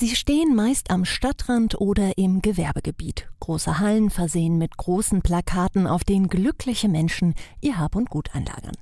Sie 0.00 0.16
stehen 0.16 0.54
meist 0.54 0.90
am 0.90 1.04
Stadtrand 1.04 1.78
oder 1.78 2.16
im 2.16 2.40
Gewerbegebiet. 2.40 3.28
Große 3.40 3.80
Hallen 3.80 4.08
versehen 4.08 4.56
mit 4.56 4.78
großen 4.78 5.20
Plakaten, 5.20 5.86
auf 5.86 6.04
denen 6.04 6.28
glückliche 6.28 6.88
Menschen 6.88 7.34
ihr 7.60 7.76
Hab 7.76 7.94
und 7.96 8.08
Gut 8.08 8.34
einlagern. 8.34 8.72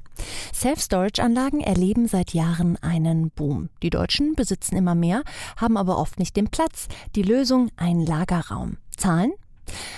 Self-Storage-Anlagen 0.54 1.61
erleben 1.61 2.07
seit 2.07 2.35
Jahren 2.35 2.77
einen 2.83 3.31
Boom. 3.31 3.69
Die 3.83 3.91
Deutschen 3.91 4.37
besitzen 4.37 4.77
immer 4.77 4.95
mehr, 4.95 5.25
haben 5.57 5.77
aber 5.77 5.99
oft 5.99 6.21
nicht 6.21 6.37
den 6.37 6.51
Platz. 6.51 6.87
Die 7.16 7.23
Lösung 7.23 7.73
ein 7.75 7.98
Lagerraum. 7.98 8.77
Zahlen? 8.96 9.32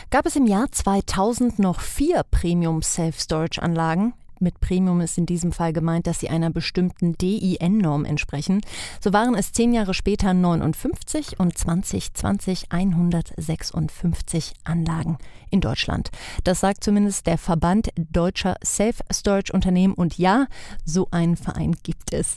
Gab 0.09 0.25
es 0.25 0.37
im 0.37 0.47
Jahr 0.47 0.73
2000 0.73 1.59
noch 1.59 1.81
vier 1.81 2.23
Premium 2.31 2.81
Self-Storage-Anlagen, 2.81 4.15
mit 4.41 4.61
Premium 4.61 5.01
ist 5.01 5.19
in 5.19 5.27
diesem 5.27 5.53
Fall 5.53 5.73
gemeint, 5.73 6.07
dass 6.07 6.21
sie 6.21 6.29
einer 6.29 6.51
bestimmten 6.51 7.17
DIN-Norm 7.19 8.05
entsprechen. 8.05 8.61
So 9.01 9.13
waren 9.13 9.35
es 9.35 9.53
zehn 9.53 9.73
Jahre 9.73 9.95
später 9.95 10.35
59 10.35 11.39
und 11.39 11.57
2020 11.57 12.67
156 12.71 14.55
Anlagen 14.65 15.19
in 15.51 15.61
Deutschland. 15.61 16.11
Das 16.45 16.61
sagt 16.61 16.85
zumindest 16.85 17.27
der 17.27 17.39
Verband 17.39 17.91
deutscher 17.97 18.57
Self-Storage-Unternehmen. 18.65 19.95
Und 19.95 20.19
ja, 20.19 20.47
so 20.85 21.09
einen 21.11 21.37
Verein 21.37 21.77
gibt 21.83 22.13
es. 22.13 22.37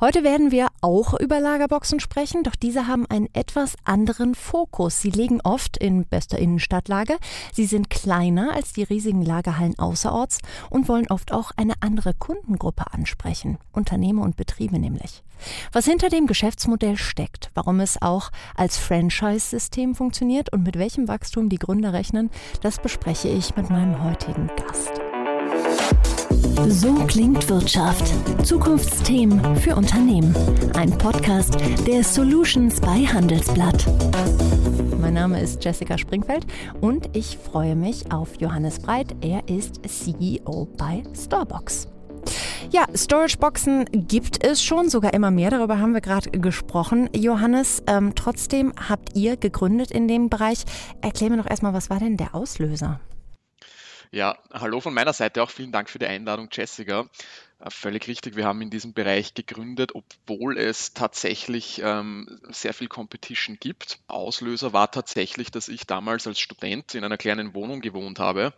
Heute 0.00 0.24
werden 0.24 0.50
wir 0.50 0.68
auch 0.80 1.14
über 1.18 1.40
Lagerboxen 1.40 2.00
sprechen, 2.00 2.42
doch 2.42 2.54
diese 2.54 2.86
haben 2.86 3.06
einen 3.06 3.28
etwas 3.32 3.76
anderen 3.84 4.34
Fokus. 4.34 5.00
Sie 5.00 5.10
liegen 5.10 5.40
oft 5.42 5.76
in 5.76 6.04
bester 6.04 6.38
Innenstadtlage. 6.38 7.16
Sie 7.52 7.66
sind 7.66 7.90
kleiner 7.90 8.54
als 8.54 8.72
die 8.72 8.82
riesigen 8.82 9.22
Lagerhallen 9.22 9.78
außerorts 9.78 10.38
und 10.70 10.88
wollen 10.88 11.08
oft 11.10 11.32
auch 11.32 11.52
eine 11.56 11.74
andere 11.80 12.14
Kundengruppe 12.14 12.92
ansprechen. 12.92 13.58
Unternehmer 13.72 14.22
und 14.22 14.36
Betriebe 14.36 14.78
nämlich. 14.78 15.22
Was 15.72 15.84
hinter 15.84 16.08
dem 16.08 16.26
Geschäftsmodell 16.26 16.96
steckt, 16.96 17.50
warum 17.54 17.80
es 17.80 18.00
auch 18.00 18.30
als 18.56 18.78
Franchise-System 18.78 19.94
funktioniert 19.94 20.52
und 20.52 20.64
mit 20.64 20.78
welchem 20.78 21.08
Wachstum 21.08 21.48
die 21.48 21.58
Gründer 21.58 21.92
rechnen, 21.92 22.30
das 22.62 22.78
bespreche 22.80 23.28
ich 23.28 23.56
mit 23.56 23.70
meinem 23.70 24.02
heutigen 24.02 24.50
Gast. 24.56 25.00
So 26.66 26.94
klingt 27.06 27.48
Wirtschaft. 27.48 28.12
Zukunftsthemen 28.44 29.56
für 29.56 29.76
Unternehmen. 29.76 30.34
Ein 30.74 30.90
Podcast 30.98 31.56
der 31.86 32.02
Solutions 32.02 32.80
bei 32.80 33.06
Handelsblatt. 33.06 33.86
Mein 35.00 35.14
Name 35.14 35.40
ist 35.40 35.64
Jessica 35.64 35.96
Springfeld 35.96 36.46
und 36.80 37.16
ich 37.16 37.38
freue 37.38 37.76
mich 37.76 38.12
auf 38.12 38.40
Johannes 38.40 38.80
Breit. 38.80 39.14
Er 39.20 39.48
ist 39.48 39.80
CEO 39.86 40.66
bei 40.76 41.02
Storebox. 41.14 41.88
Ja, 42.70 42.86
Storage-Boxen 42.94 43.86
gibt 44.06 44.44
es 44.44 44.62
schon, 44.62 44.90
sogar 44.90 45.14
immer 45.14 45.30
mehr. 45.30 45.50
Darüber 45.50 45.78
haben 45.78 45.94
wir 45.94 46.02
gerade 46.02 46.30
gesprochen. 46.30 47.08
Johannes, 47.14 47.82
ähm, 47.86 48.14
trotzdem 48.14 48.74
habt 48.90 49.16
ihr 49.16 49.38
gegründet 49.38 49.90
in 49.90 50.06
dem 50.06 50.28
Bereich. 50.28 50.64
Erklär 51.00 51.30
mir 51.30 51.38
doch 51.38 51.48
erstmal, 51.48 51.72
was 51.72 51.88
war 51.88 51.98
denn 51.98 52.18
der 52.18 52.34
Auslöser? 52.34 53.00
Ja, 54.10 54.36
hallo 54.52 54.80
von 54.80 54.92
meiner 54.92 55.14
Seite 55.14 55.42
auch. 55.42 55.48
Vielen 55.48 55.72
Dank 55.72 55.88
für 55.88 55.98
die 55.98 56.06
Einladung, 56.06 56.48
Jessica. 56.52 57.06
Äh, 57.58 57.70
völlig 57.70 58.06
richtig, 58.06 58.36
wir 58.36 58.44
haben 58.44 58.60
in 58.60 58.68
diesem 58.68 58.92
Bereich 58.92 59.32
gegründet, 59.32 59.92
obwohl 59.94 60.58
es 60.58 60.92
tatsächlich 60.92 61.80
ähm, 61.82 62.38
sehr 62.50 62.74
viel 62.74 62.88
Competition 62.88 63.56
gibt. 63.58 63.98
Auslöser 64.08 64.74
war 64.74 64.90
tatsächlich, 64.90 65.50
dass 65.50 65.68
ich 65.68 65.86
damals 65.86 66.26
als 66.26 66.38
Student 66.38 66.94
in 66.94 67.02
einer 67.02 67.16
kleinen 67.16 67.54
Wohnung 67.54 67.80
gewohnt 67.80 68.18
habe 68.18 68.52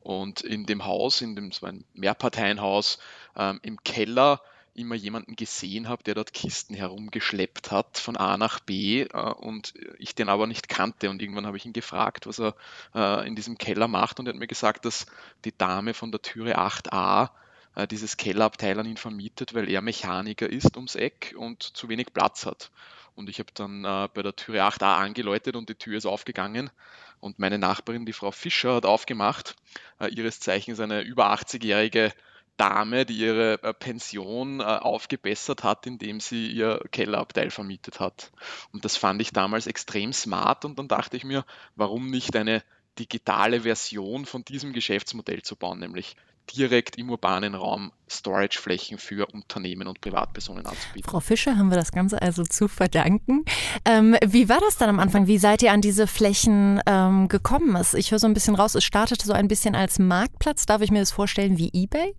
und 0.00 0.40
in 0.40 0.66
dem 0.66 0.84
Haus, 0.84 1.20
in 1.20 1.36
dem, 1.36 1.48
es 1.48 1.62
ein 1.62 1.84
Mehrparteienhaus, 1.94 2.98
ähm, 3.36 3.60
im 3.62 3.82
Keller 3.82 4.40
immer 4.74 4.94
jemanden 4.94 5.34
gesehen 5.36 5.88
habe, 5.88 6.04
der 6.04 6.14
dort 6.14 6.32
Kisten 6.32 6.74
herumgeschleppt 6.74 7.70
hat 7.72 7.98
von 7.98 8.16
A 8.16 8.36
nach 8.36 8.60
B 8.60 9.02
äh, 9.02 9.06
und 9.06 9.74
ich 9.98 10.14
den 10.14 10.28
aber 10.28 10.46
nicht 10.46 10.68
kannte. 10.68 11.10
Und 11.10 11.20
irgendwann 11.20 11.46
habe 11.46 11.56
ich 11.56 11.66
ihn 11.66 11.72
gefragt, 11.72 12.26
was 12.26 12.38
er 12.38 12.54
äh, 12.94 13.26
in 13.26 13.34
diesem 13.34 13.58
Keller 13.58 13.88
macht 13.88 14.20
und 14.20 14.26
er 14.26 14.32
hat 14.32 14.38
mir 14.38 14.46
gesagt, 14.46 14.84
dass 14.84 15.06
die 15.44 15.56
Dame 15.56 15.94
von 15.94 16.12
der 16.12 16.22
Türe 16.22 16.58
8a 16.58 17.30
äh, 17.74 17.86
dieses 17.86 18.16
Kellerabteil 18.16 18.78
an 18.78 18.86
ihn 18.86 18.96
vermietet, 18.96 19.54
weil 19.54 19.68
er 19.68 19.82
Mechaniker 19.82 20.48
ist 20.48 20.76
ums 20.76 20.94
Eck 20.94 21.34
und 21.36 21.62
zu 21.62 21.88
wenig 21.88 22.12
Platz 22.14 22.46
hat. 22.46 22.70
Und 23.18 23.28
ich 23.28 23.40
habe 23.40 23.50
dann 23.52 23.84
äh, 23.84 24.08
bei 24.14 24.22
der 24.22 24.36
Türe 24.36 24.62
8a 24.62 24.96
angeläutet 24.98 25.56
und 25.56 25.68
die 25.68 25.74
Tür 25.74 25.98
ist 25.98 26.06
aufgegangen. 26.06 26.70
Und 27.18 27.40
meine 27.40 27.58
Nachbarin, 27.58 28.06
die 28.06 28.12
Frau 28.12 28.30
Fischer, 28.30 28.76
hat 28.76 28.86
aufgemacht. 28.86 29.56
Äh, 29.98 30.06
ihres 30.14 30.38
Zeichens 30.38 30.78
eine 30.78 31.00
über 31.00 31.32
80-jährige 31.32 32.12
Dame, 32.58 33.06
die 33.06 33.18
ihre 33.18 33.60
äh, 33.64 33.74
Pension 33.74 34.60
äh, 34.60 34.62
aufgebessert 34.62 35.64
hat, 35.64 35.84
indem 35.88 36.20
sie 36.20 36.46
ihr 36.52 36.80
Kellerabteil 36.92 37.50
vermietet 37.50 37.98
hat. 37.98 38.30
Und 38.72 38.84
das 38.84 38.96
fand 38.96 39.20
ich 39.20 39.32
damals 39.32 39.66
extrem 39.66 40.12
smart 40.12 40.64
und 40.64 40.78
dann 40.78 40.86
dachte 40.86 41.16
ich 41.16 41.24
mir, 41.24 41.44
warum 41.74 42.10
nicht 42.10 42.36
eine 42.36 42.62
digitale 43.00 43.62
Version 43.62 44.26
von 44.26 44.44
diesem 44.44 44.72
Geschäftsmodell 44.72 45.42
zu 45.42 45.56
bauen, 45.56 45.80
nämlich 45.80 46.14
direkt 46.56 46.96
im 46.98 47.10
urbanen 47.10 47.54
Raum 47.54 47.92
Storageflächen 48.10 48.98
für 48.98 49.26
Unternehmen 49.26 49.86
und 49.86 50.00
Privatpersonen 50.00 50.66
anzubieten. 50.66 51.10
Frau 51.10 51.20
Fischer 51.20 51.56
haben 51.56 51.70
wir 51.70 51.76
das 51.76 51.92
Ganze 51.92 52.22
also 52.22 52.42
zu 52.42 52.68
verdanken. 52.68 53.44
Ähm, 53.84 54.16
wie 54.24 54.48
war 54.48 54.60
das 54.60 54.76
dann 54.76 54.88
am 54.88 54.98
Anfang? 54.98 55.26
Wie 55.26 55.38
seid 55.38 55.62
ihr 55.62 55.72
an 55.72 55.80
diese 55.80 56.06
Flächen 56.06 56.80
ähm, 56.86 57.28
gekommen? 57.28 57.76
Ich 57.94 58.10
höre 58.10 58.18
so 58.18 58.26
ein 58.26 58.34
bisschen 58.34 58.54
raus, 58.54 58.74
es 58.74 58.84
startete 58.84 59.26
so 59.26 59.32
ein 59.32 59.48
bisschen 59.48 59.74
als 59.74 59.98
Marktplatz. 59.98 60.66
Darf 60.66 60.82
ich 60.82 60.90
mir 60.90 61.00
das 61.00 61.12
vorstellen 61.12 61.58
wie 61.58 61.70
eBay? 61.72 62.14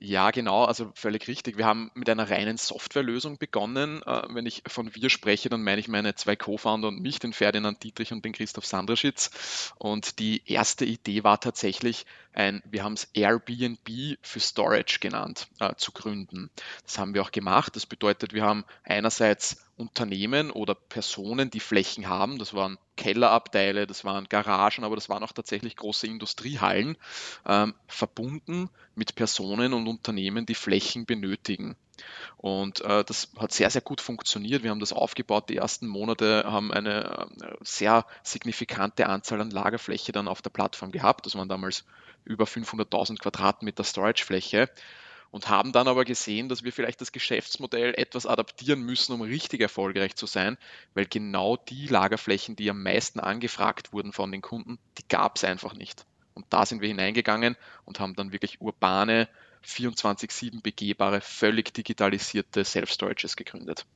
Ja, 0.00 0.30
genau, 0.30 0.64
also 0.64 0.92
völlig 0.94 1.26
richtig. 1.26 1.58
Wir 1.58 1.66
haben 1.66 1.90
mit 1.94 2.08
einer 2.08 2.30
reinen 2.30 2.56
Softwarelösung 2.56 3.36
begonnen. 3.36 4.00
Äh, 4.04 4.22
wenn 4.30 4.46
ich 4.46 4.62
von 4.68 4.94
wir 4.94 5.10
spreche, 5.10 5.48
dann 5.48 5.64
meine 5.64 5.80
ich 5.80 5.88
meine 5.88 6.14
zwei 6.14 6.36
Co-Founder 6.36 6.86
und 6.86 7.00
mich, 7.00 7.18
den 7.18 7.32
Ferdinand 7.32 7.82
Dietrich 7.82 8.12
und 8.12 8.24
den 8.24 8.32
Christoph 8.32 8.64
Sandraschitz. 8.64 9.72
Und 9.76 10.20
die 10.20 10.42
erste 10.46 10.84
Idee 10.84 11.24
war 11.24 11.40
tatsächlich 11.40 12.06
ein, 12.32 12.62
wir 12.64 12.84
haben 12.84 12.92
es 12.92 13.08
Airbnb 13.12 14.18
für 14.22 14.38
Storage 14.38 15.00
genannt, 15.00 15.48
äh, 15.58 15.74
zu 15.74 15.90
gründen. 15.90 16.48
Das 16.84 16.98
haben 16.98 17.14
wir 17.14 17.22
auch 17.22 17.32
gemacht. 17.32 17.74
Das 17.74 17.84
bedeutet, 17.84 18.32
wir 18.32 18.44
haben 18.44 18.64
einerseits 18.84 19.67
Unternehmen 19.78 20.50
oder 20.50 20.74
Personen, 20.74 21.50
die 21.50 21.60
Flächen 21.60 22.08
haben. 22.08 22.38
Das 22.38 22.52
waren 22.52 22.78
Kellerabteile, 22.96 23.86
das 23.86 24.04
waren 24.04 24.28
Garagen, 24.28 24.84
aber 24.84 24.96
das 24.96 25.08
waren 25.08 25.22
auch 25.22 25.32
tatsächlich 25.32 25.76
große 25.76 26.06
Industriehallen, 26.06 26.96
ähm, 27.46 27.74
verbunden 27.86 28.68
mit 28.94 29.14
Personen 29.14 29.72
und 29.72 29.86
Unternehmen, 29.86 30.46
die 30.46 30.54
Flächen 30.54 31.06
benötigen. 31.06 31.76
Und 32.36 32.80
äh, 32.82 33.04
das 33.04 33.32
hat 33.38 33.52
sehr, 33.52 33.70
sehr 33.70 33.82
gut 33.82 34.00
funktioniert. 34.00 34.62
Wir 34.62 34.70
haben 34.70 34.80
das 34.80 34.92
aufgebaut. 34.92 35.48
Die 35.48 35.56
ersten 35.56 35.86
Monate 35.86 36.44
haben 36.46 36.72
eine 36.72 37.28
äh, 37.40 37.56
sehr 37.60 38.06
signifikante 38.22 39.06
Anzahl 39.06 39.40
an 39.40 39.50
Lagerfläche 39.50 40.12
dann 40.12 40.28
auf 40.28 40.42
der 40.42 40.50
Plattform 40.50 40.92
gehabt. 40.92 41.26
Das 41.26 41.34
waren 41.34 41.48
damals 41.48 41.84
über 42.24 42.44
500.000 42.44 43.18
Quadratmeter 43.18 43.84
Storagefläche 43.84 44.68
und 45.30 45.48
haben 45.48 45.72
dann 45.72 45.88
aber 45.88 46.04
gesehen, 46.04 46.48
dass 46.48 46.64
wir 46.64 46.72
vielleicht 46.72 47.00
das 47.00 47.12
Geschäftsmodell 47.12 47.94
etwas 47.96 48.26
adaptieren 48.26 48.80
müssen, 48.80 49.12
um 49.12 49.20
richtig 49.20 49.60
erfolgreich 49.60 50.16
zu 50.16 50.26
sein, 50.26 50.56
weil 50.94 51.06
genau 51.06 51.56
die 51.56 51.86
Lagerflächen, 51.86 52.56
die 52.56 52.70
am 52.70 52.82
meisten 52.82 53.20
angefragt 53.20 53.92
wurden 53.92 54.12
von 54.12 54.32
den 54.32 54.42
Kunden, 54.42 54.78
die 54.98 55.06
gab 55.08 55.36
es 55.36 55.44
einfach 55.44 55.74
nicht. 55.74 56.06
Und 56.34 56.46
da 56.50 56.64
sind 56.64 56.80
wir 56.80 56.88
hineingegangen 56.88 57.56
und 57.84 58.00
haben 58.00 58.14
dann 58.14 58.32
wirklich 58.32 58.60
urbane, 58.60 59.28
24-7 59.66 60.62
begehbare, 60.62 61.20
völlig 61.20 61.74
digitalisierte 61.74 62.64
Self-Storages 62.64 63.36
gegründet. 63.36 63.86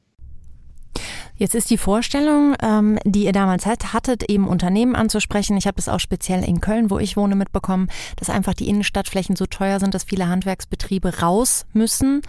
Jetzt 1.36 1.54
ist 1.54 1.70
die 1.70 1.78
Vorstellung, 1.78 2.54
ähm, 2.62 2.98
die 3.04 3.24
ihr 3.24 3.32
damals 3.32 3.66
hattet, 3.66 4.24
eben 4.30 4.46
Unternehmen 4.46 4.94
anzusprechen. 4.94 5.56
Ich 5.56 5.66
habe 5.66 5.78
es 5.78 5.88
auch 5.88 6.00
speziell 6.00 6.44
in 6.44 6.60
Köln, 6.60 6.90
wo 6.90 6.98
ich 6.98 7.16
wohne, 7.16 7.34
mitbekommen, 7.34 7.88
dass 8.16 8.30
einfach 8.30 8.54
die 8.54 8.68
Innenstadtflächen 8.68 9.36
so 9.36 9.46
teuer 9.46 9.80
sind, 9.80 9.94
dass 9.94 10.04
viele 10.04 10.28
Handwerksbetriebe 10.28 11.20
raus 11.20 11.66
müssen 11.72 12.22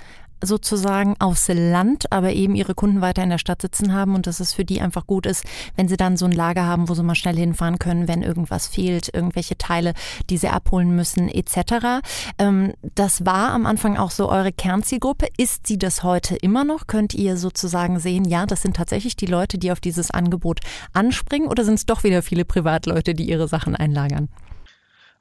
sozusagen 0.45 1.15
aufs 1.19 1.47
Land, 1.47 2.11
aber 2.11 2.33
eben 2.33 2.55
ihre 2.55 2.75
Kunden 2.75 3.01
weiter 3.01 3.23
in 3.23 3.29
der 3.29 3.37
Stadt 3.37 3.61
sitzen 3.61 3.93
haben 3.93 4.15
und 4.15 4.27
dass 4.27 4.39
es 4.39 4.53
für 4.53 4.65
die 4.65 4.81
einfach 4.81 5.07
gut 5.07 5.25
ist, 5.25 5.45
wenn 5.75 5.87
sie 5.87 5.97
dann 5.97 6.17
so 6.17 6.25
ein 6.25 6.31
Lager 6.31 6.65
haben, 6.65 6.89
wo 6.89 6.93
sie 6.93 7.03
mal 7.03 7.15
schnell 7.15 7.35
hinfahren 7.35 7.79
können, 7.79 8.07
wenn 8.07 8.21
irgendwas 8.21 8.67
fehlt, 8.67 9.13
irgendwelche 9.13 9.57
Teile, 9.57 9.93
die 10.29 10.37
sie 10.37 10.49
abholen 10.49 10.95
müssen, 10.95 11.29
etc. 11.29 12.01
Ähm, 12.37 12.73
das 12.95 13.25
war 13.25 13.51
am 13.51 13.65
Anfang 13.65 13.97
auch 13.97 14.11
so 14.11 14.29
eure 14.29 14.51
Kernzielgruppe. 14.51 15.27
Ist 15.37 15.67
sie 15.67 15.77
das 15.77 16.03
heute 16.03 16.35
immer 16.35 16.63
noch? 16.63 16.87
Könnt 16.87 17.13
ihr 17.13 17.37
sozusagen 17.37 17.99
sehen, 17.99 18.25
ja, 18.25 18.45
das 18.45 18.61
sind 18.61 18.75
tatsächlich 18.75 19.15
die 19.15 19.25
Leute, 19.25 19.57
die 19.57 19.71
auf 19.71 19.79
dieses 19.79 20.11
Angebot 20.11 20.59
anspringen 20.93 21.47
oder 21.47 21.65
sind 21.65 21.75
es 21.75 21.85
doch 21.85 22.03
wieder 22.03 22.21
viele 22.21 22.45
Privatleute, 22.45 23.13
die 23.13 23.29
ihre 23.29 23.47
Sachen 23.47 23.75
einlagern? 23.75 24.29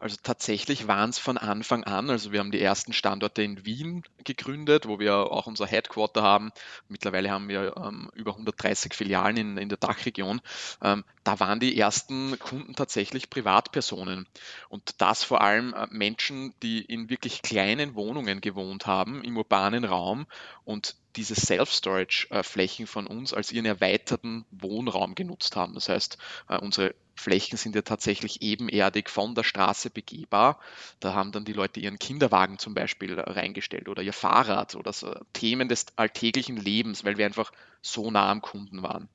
Also 0.03 0.17
tatsächlich 0.21 0.89
waren 0.89 1.11
es 1.11 1.21
von 1.21 1.39
Anfang 1.39 1.85
an, 1.85 2.11
also 2.11 2.33
wir 2.33 2.41
haben 2.41 2.51
die 2.51 2.61
ersten 2.61 2.93
Standorte 2.93 3.45
in 3.45 3.65
Wien 3.65 4.03
gegründet, 4.25 4.89
wo 4.89 4.99
wir 4.99 5.15
auch 5.15 5.47
unser 5.47 5.65
Headquarter 5.65 6.23
haben. 6.23 6.51
Mittlerweile 6.89 7.31
haben 7.31 7.49
wir 7.49 7.77
ähm, 7.77 8.11
über 8.13 8.33
130 8.33 8.95
Filialen 8.95 9.37
in, 9.37 9.59
in 9.59 9.69
der 9.69 9.79
Dachregion. 9.79 10.41
Ähm, 10.83 11.05
da 11.23 11.39
waren 11.39 11.61
die 11.61 11.79
ersten 11.79 12.37
Kunden 12.41 12.75
tatsächlich 12.75 13.31
Privatpersonen. 13.31 14.27
Und 14.69 15.01
das 15.01 15.23
vor 15.23 15.41
allem 15.41 15.73
äh, 15.73 15.87
Menschen, 15.91 16.53
die 16.65 16.83
in 16.83 17.09
wirklich 17.09 17.43
kleinen 17.43 17.95
Wohnungen 17.95 18.41
gewohnt 18.41 18.89
haben, 18.89 19.23
im 19.23 19.37
urbanen 19.37 19.85
Raum 19.85 20.27
und 20.65 20.97
diese 21.15 21.37
Self-Storage-Flächen 21.37 22.89
von 22.89 23.07
uns 23.07 23.33
als 23.33 23.53
ihren 23.53 23.67
erweiterten 23.67 24.47
Wohnraum 24.51 25.15
genutzt 25.15 25.55
haben. 25.55 25.75
Das 25.75 25.89
heißt, 25.89 26.19
äh, 26.49 26.59
unsere 26.59 26.93
Flächen 27.15 27.59
sind 27.59 27.75
ja 27.75 27.83
tatsächlich 27.83 28.43
ebenerdig 28.43 29.11
von 29.11 29.35
der 29.35 29.45
Straße 29.45 29.91
begehbar. 29.91 30.59
Da 31.01 31.15
haben 31.15 31.33
dann 31.33 31.45
die 31.45 31.53
Leute 31.53 31.81
ihren 31.81 31.99
Kinderwagen 31.99 32.59
zum 32.59 32.75
Beispiel 32.75 33.19
reingestellt 33.19 33.89
oder 33.89 34.03
ihr 34.03 34.13
Fahrrad 34.13 34.75
oder 34.75 34.93
so 34.93 35.15
Themen 35.33 35.69
des 35.69 35.87
alltäglichen 35.97 36.57
Lebens, 36.57 37.05
weil 37.05 37.19
wir 37.19 37.27
einfach 37.27 37.53
so 37.83 38.11
nah 38.11 38.31
am 38.31 38.41
Kunden 38.41 38.83
waren. 38.83 39.09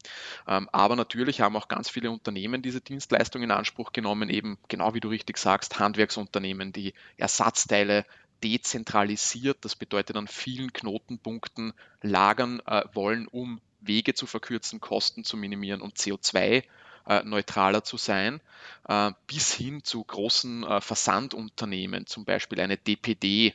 Ähm, 0.47 0.69
aber 0.71 0.95
natürlich 0.95 1.41
haben 1.41 1.55
auch 1.55 1.67
ganz 1.67 1.89
viele 1.89 2.11
Unternehmen 2.11 2.61
diese 2.61 2.81
Dienstleistung 2.81 3.41
in 3.43 3.51
Anspruch 3.51 3.93
genommen, 3.93 4.29
eben 4.29 4.57
genau 4.67 4.93
wie 4.93 4.99
du 4.99 5.09
richtig 5.09 5.37
sagst, 5.37 5.79
Handwerksunternehmen, 5.79 6.73
die 6.73 6.93
Ersatzteile 7.15 8.05
dezentralisiert, 8.43 9.57
das 9.61 9.75
bedeutet 9.75 10.15
an 10.15 10.27
vielen 10.27 10.71
Knotenpunkten 10.71 11.73
lagern 12.01 12.61
äh, 12.67 12.83
wollen, 12.93 13.27
um 13.27 13.61
Wege 13.79 14.13
zu 14.13 14.27
verkürzen, 14.27 14.79
Kosten 14.79 15.23
zu 15.23 15.37
minimieren 15.37 15.81
und 15.81 15.97
CO2 15.97 16.63
äh, 17.07 17.23
neutraler 17.23 17.83
zu 17.83 17.97
sein, 17.97 18.41
äh, 18.87 19.11
bis 19.27 19.53
hin 19.53 19.83
zu 19.83 20.03
großen 20.03 20.63
äh, 20.63 20.81
Versandunternehmen, 20.81 22.05
zum 22.05 22.25
Beispiel 22.25 22.59
eine 22.59 22.77
DPD, 22.77 23.53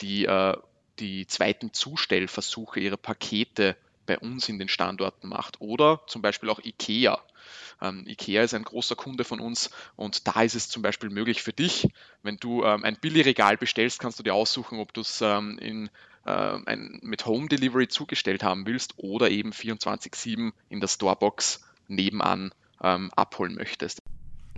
die 0.00 0.28
die 1.00 1.26
zweiten 1.26 1.72
Zustellversuche 1.72 2.80
ihrer 2.80 2.96
Pakete 2.96 3.76
bei 4.06 4.18
uns 4.18 4.48
in 4.48 4.58
den 4.58 4.68
Standorten 4.68 5.28
macht. 5.28 5.60
Oder 5.60 6.00
zum 6.06 6.22
Beispiel 6.22 6.50
auch 6.50 6.58
IKEA. 6.64 7.22
Ähm, 7.80 8.04
IKEA 8.08 8.42
ist 8.42 8.54
ein 8.54 8.64
großer 8.64 8.96
Kunde 8.96 9.22
von 9.22 9.38
uns 9.38 9.70
und 9.94 10.26
da 10.26 10.42
ist 10.42 10.56
es 10.56 10.68
zum 10.68 10.82
Beispiel 10.82 11.10
möglich 11.10 11.42
für 11.42 11.52
dich, 11.52 11.88
wenn 12.22 12.36
du 12.38 12.64
ähm, 12.64 12.84
ein 12.84 12.96
Billigregal 12.96 13.56
bestellst, 13.56 14.00
kannst 14.00 14.18
du 14.18 14.22
dir 14.24 14.34
aussuchen, 14.34 14.80
ob 14.80 14.92
du 14.92 15.02
es 15.02 15.20
ähm, 15.20 15.58
in, 15.58 15.90
äh, 16.26 16.30
ein, 16.30 16.98
mit 17.02 17.26
Home 17.26 17.48
Delivery 17.48 17.86
zugestellt 17.86 18.42
haben 18.42 18.66
willst 18.66 18.94
oder 18.96 19.30
eben 19.30 19.52
24-7 19.52 20.52
in 20.68 20.80
der 20.80 20.88
Storebox 20.88 21.60
nebenan 21.86 22.52
ähm, 22.82 23.10
abholen 23.16 23.54
möchtest. 23.54 24.02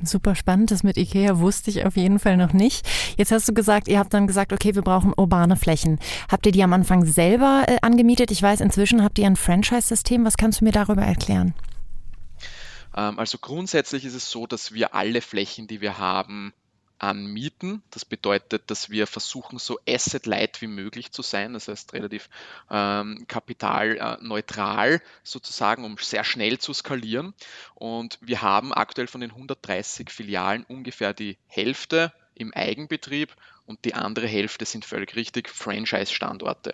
Super 0.02 0.34
spannend, 0.34 0.70
das 0.70 0.82
mit 0.82 0.96
IKEA 0.96 1.38
wusste 1.40 1.70
ich 1.70 1.84
auf 1.84 1.96
jeden 1.96 2.19
Fall 2.19 2.37
noch 2.37 2.52
nicht. 2.52 2.88
Jetzt 3.19 3.32
hast 3.32 3.49
du 3.49 3.52
gesagt, 3.52 3.87
ihr 3.87 3.99
habt 3.99 4.14
dann 4.14 4.26
gesagt, 4.26 4.52
okay, 4.52 4.75
wir 4.75 4.82
brauchen 4.82 5.12
urbane 5.14 5.56
Flächen. 5.56 5.99
Habt 6.31 6.46
ihr 6.46 6.52
die 6.52 6.62
am 6.62 6.72
Anfang 6.72 7.05
selber 7.05 7.64
äh, 7.67 7.76
angemietet? 7.82 8.31
Ich 8.31 8.43
weiß, 8.43 8.61
inzwischen 8.61 9.02
habt 9.02 9.19
ihr 9.19 9.26
ein 9.26 9.37
Franchise-System. 9.37 10.25
Was 10.25 10.37
kannst 10.37 10.61
du 10.61 10.64
mir 10.64 10.72
darüber 10.72 11.02
erklären? 11.02 11.55
Ähm, 12.96 13.19
also 13.19 13.38
grundsätzlich 13.38 14.05
ist 14.05 14.14
es 14.14 14.31
so, 14.31 14.46
dass 14.46 14.72
wir 14.72 14.94
alle 14.94 15.20
Flächen, 15.20 15.67
die 15.67 15.81
wir 15.81 15.99
haben, 15.99 16.55
anmieten. 17.00 17.82
Das 17.91 18.05
bedeutet, 18.05 18.70
dass 18.70 18.91
wir 18.91 19.06
versuchen, 19.06 19.58
so 19.58 19.79
asset-light 19.88 20.61
wie 20.61 20.67
möglich 20.67 21.12
zu 21.12 21.23
sein, 21.23 21.55
das 21.55 21.69
heißt 21.69 21.94
relativ 21.94 22.29
ähm, 22.70 23.25
kapitalneutral 23.26 25.00
sozusagen, 25.25 25.85
um 25.85 25.97
sehr 25.97 26.25
schnell 26.25 26.58
zu 26.58 26.73
skalieren. 26.73 27.35
Und 27.75 28.19
wir 28.20 28.43
haben 28.43 28.73
aktuell 28.73 29.06
von 29.06 29.20
den 29.20 29.31
130 29.31 30.11
Filialen 30.11 30.64
ungefähr 30.64 31.14
die 31.14 31.38
Hälfte 31.47 32.12
im 32.35 32.52
Eigenbetrieb 32.52 33.35
und 33.67 33.85
die 33.85 33.94
andere 33.94 34.26
Hälfte 34.26 34.64
sind 34.64 34.85
völlig 34.85 35.17
richtig 35.17 35.49
Franchise-Standorte. 35.49 36.73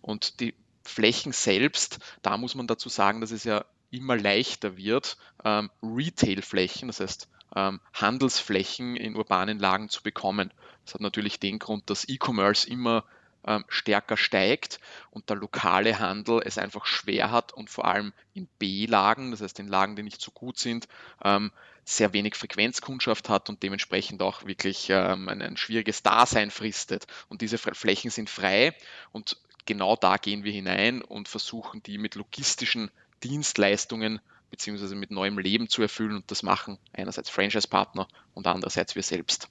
Und 0.00 0.40
die 0.40 0.54
Flächen 0.84 1.32
selbst, 1.32 1.98
da 2.22 2.36
muss 2.36 2.54
man 2.54 2.66
dazu 2.66 2.88
sagen, 2.88 3.20
dass 3.20 3.30
es 3.30 3.44
ja 3.44 3.64
immer 3.90 4.16
leichter 4.16 4.76
wird, 4.76 5.16
ähm, 5.44 5.70
Retail-Flächen, 5.82 6.88
das 6.88 7.00
heißt 7.00 7.28
ähm, 7.56 7.80
Handelsflächen 7.92 8.96
in 8.96 9.16
urbanen 9.16 9.58
Lagen 9.58 9.88
zu 9.88 10.02
bekommen. 10.02 10.52
Das 10.84 10.94
hat 10.94 11.00
natürlich 11.00 11.38
den 11.40 11.58
Grund, 11.58 11.90
dass 11.90 12.08
E-Commerce 12.08 12.68
immer 12.68 13.04
ähm, 13.46 13.64
stärker 13.68 14.16
steigt 14.16 14.78
und 15.10 15.28
der 15.28 15.36
lokale 15.36 15.98
Handel 15.98 16.40
es 16.44 16.58
einfach 16.58 16.86
schwer 16.86 17.30
hat 17.30 17.52
und 17.52 17.70
vor 17.70 17.86
allem 17.86 18.12
in 18.34 18.46
B-Lagen, 18.58 19.30
das 19.30 19.40
heißt 19.40 19.58
in 19.58 19.68
Lagen, 19.68 19.96
die 19.96 20.02
nicht 20.02 20.20
so 20.20 20.30
gut 20.30 20.58
sind, 20.58 20.86
ähm, 21.24 21.50
sehr 21.84 22.12
wenig 22.12 22.36
Frequenzkundschaft 22.36 23.28
hat 23.28 23.48
und 23.48 23.62
dementsprechend 23.62 24.22
auch 24.22 24.44
wirklich 24.44 24.88
ähm, 24.90 25.28
ein, 25.28 25.42
ein 25.42 25.56
schwieriges 25.56 26.02
Dasein 26.02 26.50
fristet. 26.52 27.06
Und 27.28 27.42
diese 27.42 27.58
Flächen 27.58 28.10
sind 28.10 28.30
frei 28.30 28.74
und 29.10 29.36
genau 29.64 29.96
da 29.96 30.16
gehen 30.16 30.44
wir 30.44 30.52
hinein 30.52 31.02
und 31.02 31.28
versuchen 31.28 31.82
die 31.82 31.98
mit 31.98 32.14
logistischen 32.14 32.90
Dienstleistungen 33.24 34.20
beziehungsweise 34.52 34.94
mit 34.94 35.10
neuem 35.10 35.38
Leben 35.38 35.68
zu 35.68 35.82
erfüllen. 35.82 36.16
Und 36.16 36.30
das 36.30 36.44
machen 36.44 36.78
einerseits 36.92 37.30
Franchise-Partner 37.30 38.06
und 38.34 38.46
andererseits 38.46 38.94
wir 38.94 39.02
selbst. 39.02 39.48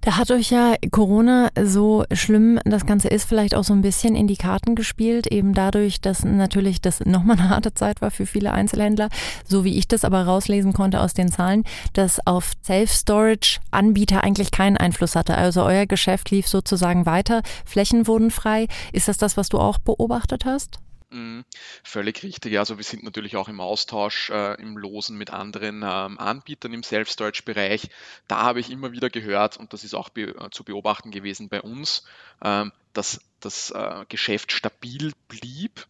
Da 0.00 0.16
hat 0.16 0.30
euch 0.30 0.50
ja 0.50 0.76
Corona 0.90 1.50
so 1.60 2.04
schlimm 2.12 2.60
das 2.64 2.86
Ganze 2.86 3.08
ist, 3.08 3.28
vielleicht 3.28 3.54
auch 3.54 3.64
so 3.64 3.74
ein 3.74 3.82
bisschen 3.82 4.14
in 4.14 4.26
die 4.26 4.36
Karten 4.36 4.74
gespielt, 4.74 5.26
eben 5.26 5.54
dadurch, 5.54 6.00
dass 6.00 6.24
natürlich 6.24 6.80
das 6.80 7.00
nochmal 7.00 7.38
eine 7.38 7.50
harte 7.50 7.74
Zeit 7.74 8.00
war 8.00 8.10
für 8.10 8.24
viele 8.24 8.52
Einzelhändler, 8.52 9.08
so 9.44 9.64
wie 9.64 9.76
ich 9.76 9.86
das 9.88 10.04
aber 10.04 10.22
rauslesen 10.22 10.72
konnte 10.72 11.00
aus 11.00 11.14
den 11.14 11.30
Zahlen, 11.30 11.64
dass 11.92 12.26
auf 12.26 12.52
Self-Storage-Anbieter 12.64 14.22
eigentlich 14.22 14.50
keinen 14.50 14.76
Einfluss 14.76 15.16
hatte. 15.16 15.36
Also 15.36 15.64
euer 15.64 15.84
Geschäft 15.84 16.30
lief 16.30 16.46
sozusagen 16.48 17.04
weiter, 17.04 17.42
Flächen 17.66 18.06
wurden 18.06 18.30
frei. 18.30 18.68
Ist 18.92 19.08
das 19.08 19.18
das, 19.18 19.36
was 19.36 19.48
du 19.48 19.58
auch 19.58 19.78
beobachtet 19.78 20.44
hast? 20.44 20.78
Mhm. 21.10 21.44
Völlig 21.82 22.22
richtig. 22.22 22.58
Also 22.58 22.76
wir 22.76 22.84
sind 22.84 23.02
natürlich 23.02 23.36
auch 23.36 23.48
im 23.48 23.60
Austausch, 23.60 24.28
äh, 24.30 24.60
im 24.60 24.76
Losen 24.76 25.16
mit 25.16 25.30
anderen 25.30 25.82
ähm, 25.82 26.18
Anbietern 26.18 26.74
im 26.74 26.82
Self-Storage-Bereich. 26.82 27.88
Da 28.26 28.42
habe 28.42 28.60
ich 28.60 28.70
immer 28.70 28.92
wieder 28.92 29.08
gehört, 29.08 29.56
und 29.56 29.72
das 29.72 29.84
ist 29.84 29.94
auch 29.94 30.10
be 30.10 30.34
äh, 30.36 30.50
zu 30.50 30.64
beobachten 30.64 31.10
gewesen 31.10 31.48
bei 31.48 31.62
uns, 31.62 32.04
ähm, 32.42 32.72
dass 32.92 33.20
das 33.40 33.70
äh, 33.70 34.04
Geschäft 34.08 34.52
stabil 34.52 35.12
blieb. 35.28 35.86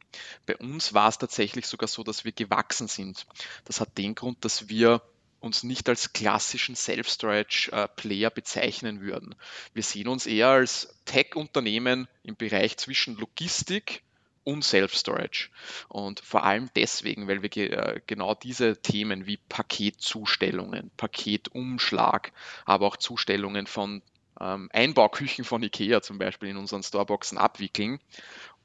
Bei 0.47 0.57
uns 0.57 0.95
war 0.95 1.09
es 1.09 1.19
tatsächlich 1.19 1.67
sogar 1.67 1.89
so, 1.89 2.05
dass 2.05 2.25
wir 2.25 2.33
gewachsen 2.33 2.87
sind. 2.87 3.27
Das 3.65 3.81
hat 3.81 3.99
den 3.99 4.15
Grund, 4.15 4.45
dass 4.45 4.69
wir 4.69 5.03
uns 5.41 5.63
nicht 5.63 5.89
als 5.89 6.13
klassischen 6.13 6.77
Self-Storage-Player 6.77 8.31
bezeichnen 8.31 9.01
würden. 9.01 9.35
Wir 9.73 9.83
sehen 9.83 10.09
uns 10.09 10.27
eher 10.27 10.49
als 10.49 10.95
Tech-Unternehmen 11.05 12.09
im 12.23 12.37
Bereich 12.37 12.77
zwischen 12.77 13.17
Logistik, 13.17 14.03
und 14.49 14.65
Self-Storage. 14.65 15.51
Und 15.89 16.21
vor 16.21 16.45
allem 16.45 16.71
deswegen, 16.75 17.29
weil 17.29 17.43
wir 17.43 17.55
äh, 17.57 18.01
genau 18.07 18.35
diese 18.35 18.81
Themen 18.81 19.27
wie 19.27 19.37
Paketzustellungen, 19.37 20.91
Paketumschlag, 20.97 22.33
aber 22.65 22.87
auch 22.87 22.97
Zustellungen 22.97 23.67
von 23.67 24.01
ähm, 24.41 24.71
Einbauküchen 24.73 25.45
von 25.45 25.63
IKEA 25.63 26.01
zum 26.01 26.17
Beispiel 26.17 26.49
in 26.49 26.57
unseren 26.57 26.83
Storeboxen 26.83 27.37
abwickeln, 27.37 28.01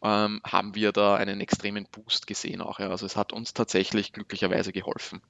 ähm, 0.01 0.39
haben 0.45 0.73
wir 0.73 0.93
da 0.93 1.15
einen 1.15 1.41
extremen 1.41 1.85
Boost 1.91 2.27
gesehen 2.27 2.61
auch. 2.61 2.79
Ja. 2.79 2.87
Also 2.89 3.05
es 3.05 3.17
hat 3.17 3.33
uns 3.33 3.53
tatsächlich 3.53 4.13
glücklicherweise 4.13 4.71
geholfen. 4.71 5.21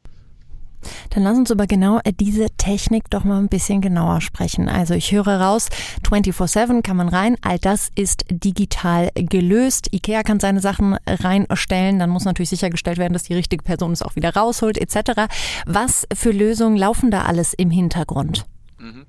Dann 1.12 1.24
lass 1.24 1.38
uns 1.38 1.52
über 1.52 1.68
genau 1.68 2.00
äh, 2.04 2.14
diese 2.14 2.48
Technik 2.58 3.10
doch 3.10 3.24
mal 3.24 3.40
ein 3.40 3.50
bisschen 3.50 3.82
genauer 3.82 4.22
sprechen. 4.22 4.70
Also 4.70 4.94
ich 4.94 5.12
höre 5.12 5.40
raus, 5.40 5.70
24-7 6.08 6.82
kann 6.82 6.98
man 6.98 7.10
rein, 7.10 7.38
all 7.42 7.60
das 7.60 7.90
ist 7.96 8.26
digital 8.30 9.10
gelöst. 9.16 9.94
IKEA 9.94 10.24
kann 10.24 10.40
seine 10.40 10.60
Sachen 10.60 10.98
reinstellen, 11.08 12.00
dann 12.00 12.10
muss 12.10 12.26
natürlich 12.26 12.50
sichergestellt 12.50 12.98
werden, 12.98 13.14
dass 13.14 13.24
die 13.24 13.34
richtige 13.34 13.64
Person 13.64 13.92
es 13.92 14.02
auch 14.02 14.16
wieder 14.16 14.34
rausholt, 14.34 14.78
etc. 14.78 15.34
Was 15.66 16.08
für 16.14 16.32
Lösungen 16.32 16.78
laufen 16.78 17.12
da 17.12 17.24
alles 17.24 17.54
im 17.54 17.70
Hintergrund? 17.70 18.46
Mhm. 18.80 19.06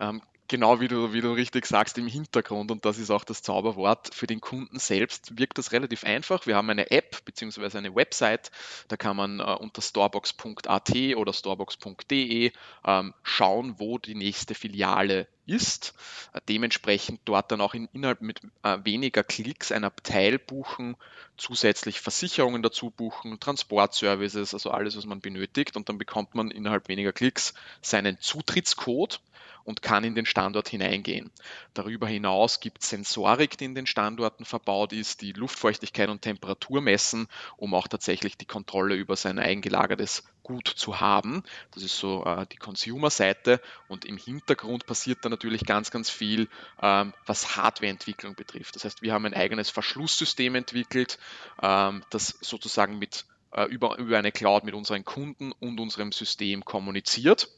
Ähm, 0.00 0.22
genau 0.50 0.80
wie 0.80 0.88
du, 0.88 1.12
wie 1.12 1.20
du 1.20 1.32
richtig 1.32 1.64
sagst, 1.64 1.96
im 1.96 2.08
Hintergrund, 2.08 2.72
und 2.72 2.84
das 2.84 2.98
ist 2.98 3.10
auch 3.10 3.22
das 3.22 3.40
Zauberwort, 3.40 4.12
für 4.12 4.26
den 4.26 4.40
Kunden 4.40 4.80
selbst 4.80 5.38
wirkt 5.38 5.58
das 5.58 5.70
relativ 5.70 6.02
einfach. 6.02 6.44
Wir 6.44 6.56
haben 6.56 6.68
eine 6.68 6.90
App 6.90 7.24
bzw. 7.24 7.78
eine 7.78 7.94
Website, 7.94 8.50
da 8.88 8.96
kann 8.96 9.16
man 9.16 9.38
äh, 9.38 9.44
unter 9.44 9.80
storebox.at 9.80 10.90
oder 11.16 11.32
storebox.de 11.32 12.52
ähm, 12.84 13.14
schauen, 13.22 13.76
wo 13.78 13.98
die 13.98 14.16
nächste 14.16 14.56
Filiale 14.56 15.28
ist. 15.46 15.94
Äh, 16.32 16.40
dementsprechend 16.48 17.20
dort 17.26 17.52
dann 17.52 17.60
auch 17.60 17.74
in, 17.74 17.88
innerhalb 17.92 18.20
mit 18.20 18.40
äh, 18.64 18.78
weniger 18.82 19.22
Klicks 19.22 19.70
ein 19.70 19.84
Abteil 19.84 20.40
buchen, 20.40 20.96
zusätzlich 21.36 22.00
Versicherungen 22.00 22.62
dazu 22.62 22.90
buchen, 22.90 23.38
Transportservices, 23.38 24.52
also 24.52 24.72
alles, 24.72 24.96
was 24.96 25.06
man 25.06 25.20
benötigt. 25.20 25.76
Und 25.76 25.88
dann 25.88 25.96
bekommt 25.96 26.34
man 26.34 26.50
innerhalb 26.50 26.88
weniger 26.88 27.12
Klicks 27.12 27.54
seinen 27.82 28.20
Zutrittscode 28.20 29.20
und 29.64 29.82
kann 29.82 30.04
in 30.04 30.14
den 30.14 30.26
Standort 30.26 30.68
hineingehen. 30.68 31.30
Darüber 31.74 32.06
hinaus 32.06 32.60
gibt 32.60 32.82
es 32.82 32.90
Sensorik, 32.90 33.58
die 33.58 33.66
in 33.66 33.74
den 33.74 33.86
Standorten 33.86 34.44
verbaut 34.44 34.92
ist, 34.92 35.20
die 35.20 35.32
Luftfeuchtigkeit 35.32 36.08
und 36.08 36.22
Temperatur 36.22 36.80
messen, 36.80 37.28
um 37.56 37.74
auch 37.74 37.88
tatsächlich 37.88 38.36
die 38.36 38.46
Kontrolle 38.46 38.94
über 38.94 39.16
sein 39.16 39.38
eingelagertes 39.38 40.24
Gut 40.42 40.68
zu 40.68 41.00
haben. 41.00 41.44
Das 41.72 41.82
ist 41.82 41.98
so 41.98 42.24
äh, 42.24 42.46
die 42.46 42.56
Consumer-Seite 42.56 43.60
und 43.88 44.04
im 44.04 44.16
Hintergrund 44.16 44.86
passiert 44.86 45.18
da 45.22 45.28
natürlich 45.28 45.64
ganz, 45.64 45.90
ganz 45.90 46.10
viel, 46.10 46.48
ähm, 46.82 47.12
was 47.26 47.56
Hardware-Entwicklung 47.56 48.34
betrifft. 48.34 48.74
Das 48.74 48.84
heißt, 48.84 49.02
wir 49.02 49.12
haben 49.12 49.26
ein 49.26 49.34
eigenes 49.34 49.70
Verschlusssystem 49.70 50.54
entwickelt, 50.54 51.18
ähm, 51.62 52.02
das 52.10 52.38
sozusagen 52.40 52.98
mit 52.98 53.26
äh, 53.52 53.64
über, 53.64 53.98
über 53.98 54.18
eine 54.18 54.32
Cloud 54.32 54.64
mit 54.64 54.74
unseren 54.74 55.04
Kunden 55.04 55.52
und 55.52 55.80
unserem 55.80 56.12
System 56.12 56.64
kommuniziert. 56.64 57.48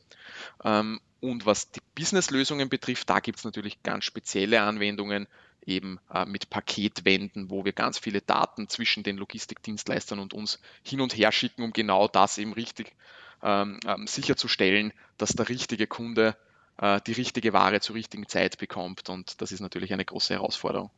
Und 1.23 1.47
was 1.47 1.71
die 1.71 1.81
Business-Lösungen 1.95 2.69
betrifft, 2.69 3.09
da 3.09 3.21
gibt 3.21 3.39
es 3.39 3.45
natürlich 3.45 3.81
ganz 3.85 4.05
spezielle 4.05 4.61
Anwendungen, 4.61 5.29
eben 5.65 6.01
äh, 6.13 6.25
mit 6.27 6.51
Paketwänden, 6.51 7.49
wo 7.49 7.65
wir 7.65 7.73
ganz 7.73 7.97
viele 7.97 8.21
Daten 8.21 8.69
zwischen 8.69 9.05
den 9.05 9.19
Logistikdienstleistern 9.19 10.19
und 10.19 10.35
uns 10.35 10.59
hin 10.83 11.01
und 11.01 11.17
her 11.17 11.31
schicken, 11.31 11.63
um 11.63 11.73
genau 11.73 12.09
das 12.09 12.39
eben 12.39 12.53
richtig 12.53 12.93
ähm, 13.41 13.79
ähm, 13.87 14.09
sicherzustellen, 14.09 14.93
dass 15.17 15.31
der 15.35 15.49
richtige 15.49 15.87
Kunde 15.87 16.37
äh, 16.79 17.01
die 17.07 17.13
richtige 17.13 17.53
Ware 17.53 17.79
zur 17.81 17.95
richtigen 17.95 18.27
Zeit 18.27 18.59
bekommt. 18.59 19.09
Und 19.09 19.41
das 19.41 19.53
ist 19.53 19.61
natürlich 19.61 19.93
eine 19.93 20.05
große 20.05 20.35
Herausforderung. 20.35 20.91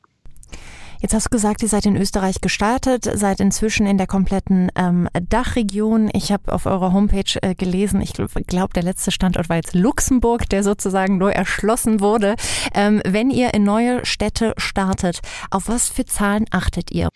Jetzt 1.00 1.12
hast 1.12 1.26
du 1.26 1.30
gesagt, 1.30 1.62
ihr 1.62 1.68
seid 1.68 1.84
in 1.84 1.96
Österreich 1.96 2.40
gestartet, 2.40 3.04
seid 3.12 3.40
inzwischen 3.40 3.86
in 3.86 3.98
der 3.98 4.06
kompletten 4.06 4.70
ähm, 4.74 5.08
Dachregion. 5.28 6.08
Ich 6.14 6.32
habe 6.32 6.50
auf 6.52 6.64
eurer 6.64 6.92
Homepage 6.94 7.38
äh, 7.42 7.54
gelesen, 7.54 8.00
ich 8.00 8.14
glaube, 8.14 8.72
der 8.74 8.82
letzte 8.82 9.10
Standort 9.10 9.50
war 9.50 9.56
jetzt 9.56 9.74
Luxemburg, 9.74 10.48
der 10.48 10.62
sozusagen 10.62 11.18
neu 11.18 11.30
erschlossen 11.30 12.00
wurde. 12.00 12.36
Ähm, 12.74 13.02
wenn 13.06 13.28
ihr 13.28 13.52
in 13.52 13.64
neue 13.64 14.06
Städte 14.06 14.54
startet, 14.56 15.20
auf 15.50 15.68
was 15.68 15.90
für 15.90 16.06
Zahlen 16.06 16.46
achtet 16.50 16.90
ihr? 16.90 17.08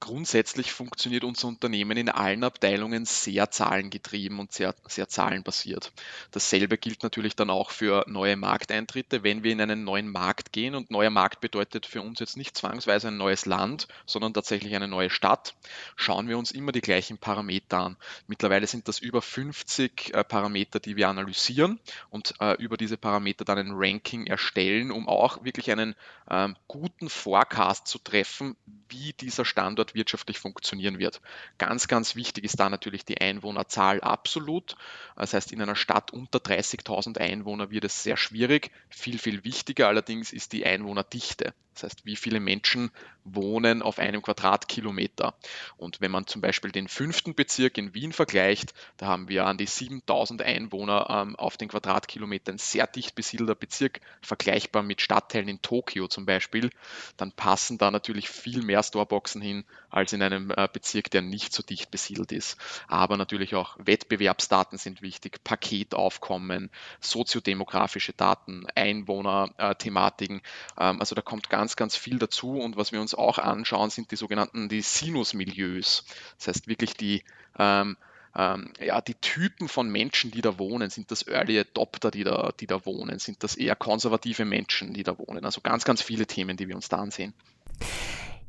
Grundsätzlich 0.00 0.72
funktioniert 0.72 1.24
unser 1.24 1.48
Unternehmen 1.48 1.96
in 1.96 2.10
allen 2.10 2.44
Abteilungen 2.44 3.06
sehr 3.06 3.50
zahlengetrieben 3.50 4.38
und 4.38 4.52
sehr, 4.52 4.74
sehr 4.86 5.08
zahlenbasiert. 5.08 5.92
Dasselbe 6.30 6.76
gilt 6.76 7.02
natürlich 7.02 7.36
dann 7.36 7.48
auch 7.48 7.70
für 7.70 8.04
neue 8.06 8.36
Markteintritte. 8.36 9.22
Wenn 9.22 9.42
wir 9.42 9.52
in 9.52 9.62
einen 9.62 9.84
neuen 9.84 10.10
Markt 10.10 10.52
gehen 10.52 10.74
und 10.74 10.90
neuer 10.90 11.08
Markt 11.08 11.40
bedeutet 11.40 11.86
für 11.86 12.02
uns 12.02 12.20
jetzt 12.20 12.36
nicht 12.36 12.56
zwangsweise 12.56 13.08
ein 13.08 13.16
neues 13.16 13.46
Land, 13.46 13.88
sondern 14.04 14.34
tatsächlich 14.34 14.74
eine 14.74 14.88
neue 14.88 15.08
Stadt, 15.08 15.54
schauen 15.96 16.28
wir 16.28 16.36
uns 16.36 16.50
immer 16.50 16.72
die 16.72 16.82
gleichen 16.82 17.16
Parameter 17.16 17.78
an. 17.78 17.96
Mittlerweile 18.26 18.66
sind 18.66 18.88
das 18.88 18.98
über 18.98 19.22
50 19.22 20.12
äh, 20.12 20.22
Parameter, 20.22 20.80
die 20.80 20.96
wir 20.96 21.08
analysieren 21.08 21.80
und 22.10 22.34
äh, 22.40 22.60
über 22.62 22.76
diese 22.76 22.98
Parameter 22.98 23.46
dann 23.46 23.58
ein 23.58 23.72
Ranking 23.72 24.26
erstellen, 24.26 24.90
um 24.90 25.08
auch 25.08 25.44
wirklich 25.44 25.70
einen 25.70 25.94
ähm, 26.30 26.56
guten 26.68 27.08
Forecast 27.08 27.86
zu 27.86 27.98
treffen, 27.98 28.56
wie 28.88 29.12
dieser 29.14 29.44
Standort 29.44 29.93
wirtschaftlich 29.94 30.38
funktionieren 30.38 30.98
wird. 30.98 31.20
Ganz, 31.58 31.88
ganz 31.88 32.16
wichtig 32.16 32.44
ist 32.44 32.60
da 32.60 32.68
natürlich 32.68 33.04
die 33.04 33.20
Einwohnerzahl 33.20 34.00
absolut. 34.00 34.76
Das 35.16 35.34
heißt, 35.34 35.52
in 35.52 35.62
einer 35.62 35.76
Stadt 35.76 36.12
unter 36.12 36.38
30.000 36.38 37.18
Einwohner 37.18 37.70
wird 37.70 37.84
es 37.84 38.02
sehr 38.02 38.16
schwierig. 38.16 38.70
Viel, 38.88 39.18
viel 39.18 39.44
wichtiger 39.44 39.88
allerdings 39.88 40.32
ist 40.32 40.52
die 40.52 40.66
Einwohnerdichte. 40.66 41.54
Das 41.74 41.82
heißt, 41.82 42.06
wie 42.06 42.16
viele 42.16 42.40
Menschen 42.40 42.90
wohnen 43.24 43.82
auf 43.82 43.98
einem 43.98 44.22
Quadratkilometer. 44.22 45.34
Und 45.76 46.00
wenn 46.00 46.10
man 46.10 46.26
zum 46.26 46.40
Beispiel 46.40 46.70
den 46.70 46.88
fünften 46.88 47.34
Bezirk 47.34 47.78
in 47.78 47.94
Wien 47.94 48.12
vergleicht, 48.12 48.74
da 48.96 49.06
haben 49.06 49.28
wir 49.28 49.46
an 49.46 49.58
die 49.58 49.66
7000 49.66 50.42
Einwohner 50.42 51.06
ähm, 51.10 51.36
auf 51.36 51.56
den 51.56 51.68
Quadratkilometer, 51.68 52.52
ein 52.52 52.58
sehr 52.58 52.86
dicht 52.86 53.14
besiedelter 53.14 53.56
Bezirk, 53.56 54.00
vergleichbar 54.22 54.82
mit 54.82 55.00
Stadtteilen 55.00 55.48
in 55.48 55.62
Tokio 55.62 56.06
zum 56.06 56.26
Beispiel, 56.26 56.70
dann 57.16 57.32
passen 57.32 57.78
da 57.78 57.90
natürlich 57.90 58.28
viel 58.28 58.62
mehr 58.62 58.82
Storeboxen 58.82 59.42
hin 59.42 59.64
als 59.90 60.12
in 60.12 60.22
einem 60.22 60.50
äh, 60.50 60.68
Bezirk, 60.72 61.10
der 61.10 61.22
nicht 61.22 61.52
so 61.52 61.62
dicht 61.62 61.90
besiedelt 61.90 62.32
ist. 62.32 62.56
Aber 62.88 63.16
natürlich 63.16 63.54
auch 63.54 63.76
Wettbewerbsdaten 63.78 64.76
sind 64.76 65.02
wichtig, 65.02 65.44
Paketaufkommen, 65.44 66.70
soziodemografische 67.00 68.12
Daten, 68.12 68.66
Einwohnerthematiken. 68.74 70.42
Ähm, 70.78 71.00
also 71.00 71.14
da 71.14 71.22
kommt 71.22 71.48
ganz, 71.48 71.76
ganz 71.76 71.96
viel 71.96 72.18
dazu. 72.18 72.58
Und 72.58 72.76
was 72.76 72.92
wir 72.92 73.00
uns 73.00 73.14
auch 73.14 73.38
anschauen, 73.38 73.90
sind 73.90 74.10
die 74.10 74.16
sogenannten 74.16 74.68
die 74.68 74.82
Sinusmilieus. 74.82 76.04
Das 76.38 76.48
heißt 76.48 76.66
wirklich 76.66 76.94
die 76.94 77.22
ähm, 77.58 77.96
ähm, 78.36 78.72
ja, 78.80 79.00
die 79.00 79.14
Typen 79.14 79.68
von 79.68 79.88
Menschen, 79.88 80.30
die 80.32 80.40
da 80.40 80.58
wohnen, 80.58 80.90
sind 80.90 81.10
das 81.10 81.26
Early 81.26 81.58
Adopter, 81.60 82.10
die 82.10 82.24
da, 82.24 82.52
die 82.58 82.66
da 82.66 82.84
wohnen, 82.84 83.18
sind 83.18 83.44
das 83.44 83.54
eher 83.54 83.76
konservative 83.76 84.44
Menschen, 84.44 84.92
die 84.92 85.04
da 85.04 85.16
wohnen. 85.18 85.44
Also 85.44 85.60
ganz, 85.60 85.84
ganz 85.84 86.02
viele 86.02 86.26
Themen, 86.26 86.56
die 86.56 86.68
wir 86.68 86.74
uns 86.74 86.88
da 86.88 86.96
ansehen. 86.96 87.32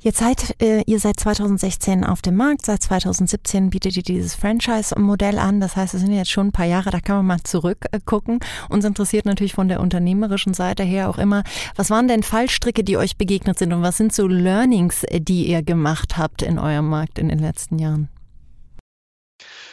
Jetzt 0.06 0.20
seid 0.20 0.62
äh, 0.62 0.84
ihr 0.86 1.00
seit 1.00 1.20
2016 1.20 2.04
auf 2.04 2.22
dem 2.22 2.36
Markt, 2.36 2.64
seit 2.64 2.84
2017 2.84 3.72
bietet 3.72 3.98
ihr 3.98 4.04
dieses 4.04 4.36
Franchise-Modell 4.36 5.40
an. 5.40 5.60
Das 5.60 5.76
heißt, 5.76 5.96
es 5.96 6.02
sind 6.02 6.14
jetzt 6.14 6.30
schon 6.30 6.50
ein 6.50 6.52
paar 6.52 6.68
Jahre, 6.68 6.92
da 6.92 7.00
kann 7.00 7.16
man 7.16 7.26
mal 7.26 7.44
zurückgucken. 7.44 8.40
Uns 8.70 8.86
interessiert 8.86 9.26
natürlich 9.26 9.56
von 9.56 9.68
der 9.68 9.80
unternehmerischen 9.80 10.54
Seite 10.54 10.84
her 10.84 11.10
auch 11.10 11.18
immer, 11.18 11.44
was 11.76 11.90
waren 11.90 12.08
denn 12.08 12.22
Fallstricke, 12.22 12.84
die 12.84 12.98
euch 12.98 13.18
begegnet 13.18 13.58
sind 13.58 13.74
und 13.74 13.82
was 13.82 13.98
sind 13.98 14.14
so 14.14 14.28
Learnings, 14.28 15.06
äh, 15.06 15.22
die 15.22 15.48
ihr 15.50 15.64
gemacht 15.64 16.20
habt 16.20 16.44
in 16.44 16.60
eurem 16.60 16.88
Markt 16.88 17.18
in 17.18 17.30
den 17.30 17.40
letzten 17.40 17.80
Jahren? 17.80 18.10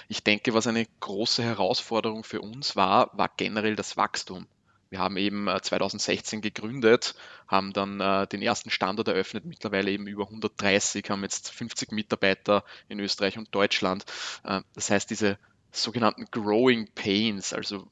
Ich 0.09 0.25
denke, 0.25 0.55
was 0.55 0.67
eine 0.67 0.87
große 1.01 1.43
Herausforderung 1.43 2.25
für 2.25 2.41
uns 2.41 2.75
war, 2.75 3.11
war 3.13 3.31
generell 3.37 3.77
das 3.77 3.99
Wachstum. 3.99 4.47
Wir 4.93 4.99
haben 4.99 5.17
eben 5.17 5.49
2016 5.49 6.39
äh, 6.39 6.43
gegründet, 6.43 7.15
haben 7.49 7.73
dann 7.73 7.99
äh, 7.99 8.27
den 8.27 8.43
ersten 8.43 8.69
Standort 8.69 9.09
eröffnet, 9.09 9.47
mittlerweile 9.47 9.91
eben 9.91 10.07
über 10.07 10.25
130, 10.25 11.09
haben 11.09 11.23
jetzt 11.23 11.51
50 11.51 11.93
Mitarbeiter 11.93 12.63
in 12.91 13.01
Österreich 13.01 13.39
und 13.39 13.55
Deutschland. 13.55 14.05
Äh, 14.45 14.61
das 14.75 14.91
heißt, 14.91 15.09
diese 15.09 15.39
sogenannten 15.71 16.27
Growing 16.31 16.91
Pains, 16.95 17.55
also 17.55 17.89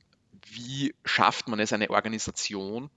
wie 0.46 0.94
schafft 1.06 1.48
man 1.48 1.58
es, 1.58 1.72
eine 1.72 1.88
Organisation 1.88 2.90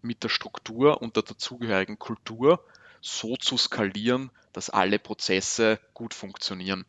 mit 0.00 0.24
der 0.24 0.30
Struktur 0.30 1.02
und 1.02 1.16
der 1.16 1.22
dazugehörigen 1.22 1.98
Kultur 1.98 2.64
so 3.02 3.36
zu 3.36 3.58
skalieren, 3.58 4.30
dass 4.54 4.70
alle 4.70 4.98
Prozesse 4.98 5.78
gut 5.92 6.14
funktionieren. 6.14 6.86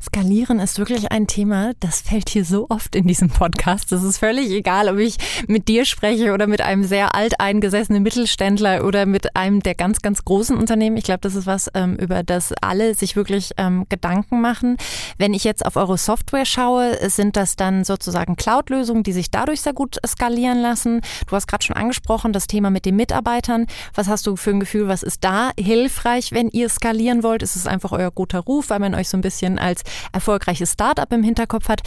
Skalieren 0.00 0.60
ist 0.60 0.78
wirklich 0.78 1.10
ein 1.10 1.26
Thema, 1.26 1.72
das 1.80 2.00
fällt 2.00 2.28
hier 2.28 2.44
so 2.44 2.66
oft 2.68 2.94
in 2.94 3.06
diesem 3.06 3.28
Podcast. 3.28 3.90
Es 3.92 4.02
ist 4.02 4.18
völlig 4.18 4.50
egal, 4.50 4.88
ob 4.88 4.98
ich 4.98 5.16
mit 5.48 5.68
dir 5.68 5.84
spreche 5.84 6.32
oder 6.32 6.46
mit 6.46 6.60
einem 6.60 6.84
sehr 6.84 7.14
alteingesessenen 7.14 8.02
Mittelständler 8.02 8.84
oder 8.84 9.06
mit 9.06 9.36
einem 9.36 9.62
der 9.62 9.74
ganz, 9.74 10.02
ganz 10.02 10.24
großen 10.24 10.56
Unternehmen. 10.56 10.96
Ich 10.96 11.04
glaube, 11.04 11.20
das 11.20 11.34
ist 11.34 11.46
was, 11.46 11.70
ähm, 11.74 11.96
über 11.96 12.22
das 12.22 12.52
alle 12.60 12.94
sich 12.94 13.16
wirklich 13.16 13.52
ähm, 13.56 13.86
Gedanken 13.88 14.40
machen. 14.40 14.76
Wenn 15.18 15.34
ich 15.34 15.44
jetzt 15.44 15.64
auf 15.64 15.76
eure 15.76 15.98
Software 15.98 16.44
schaue, 16.44 16.96
sind 17.08 17.36
das 17.36 17.56
dann 17.56 17.84
sozusagen 17.84 18.36
Cloud-Lösungen, 18.36 19.02
die 19.02 19.12
sich 19.12 19.30
dadurch 19.30 19.62
sehr 19.62 19.72
gut 19.72 19.98
skalieren 20.06 20.60
lassen. 20.60 21.00
Du 21.26 21.34
hast 21.34 21.46
gerade 21.46 21.64
schon 21.64 21.76
angesprochen, 21.76 22.32
das 22.32 22.46
Thema 22.46 22.70
mit 22.70 22.84
den 22.84 22.96
Mitarbeitern. 22.96 23.66
Was 23.94 24.08
hast 24.08 24.26
du 24.26 24.36
für 24.36 24.50
ein 24.50 24.60
Gefühl, 24.60 24.88
was 24.88 25.02
ist 25.02 25.24
da 25.24 25.50
hilfreich, 25.58 26.32
wenn 26.32 26.48
ihr 26.48 26.68
skalieren 26.68 27.22
wollt? 27.22 27.42
Ist 27.42 27.56
es 27.56 27.66
einfach 27.66 27.92
euer 27.92 28.10
guter 28.10 28.40
Ruf, 28.40 28.70
weil 28.70 28.78
man 28.78 28.94
euch 28.94 29.08
so 29.08 29.16
ein 29.16 29.22
bisschen 29.22 29.45
als 29.58 29.82
erfolgreiches 30.12 30.72
Startup 30.72 31.10
im 31.12 31.22
Hinterkopf 31.22 31.68
hat. 31.68 31.82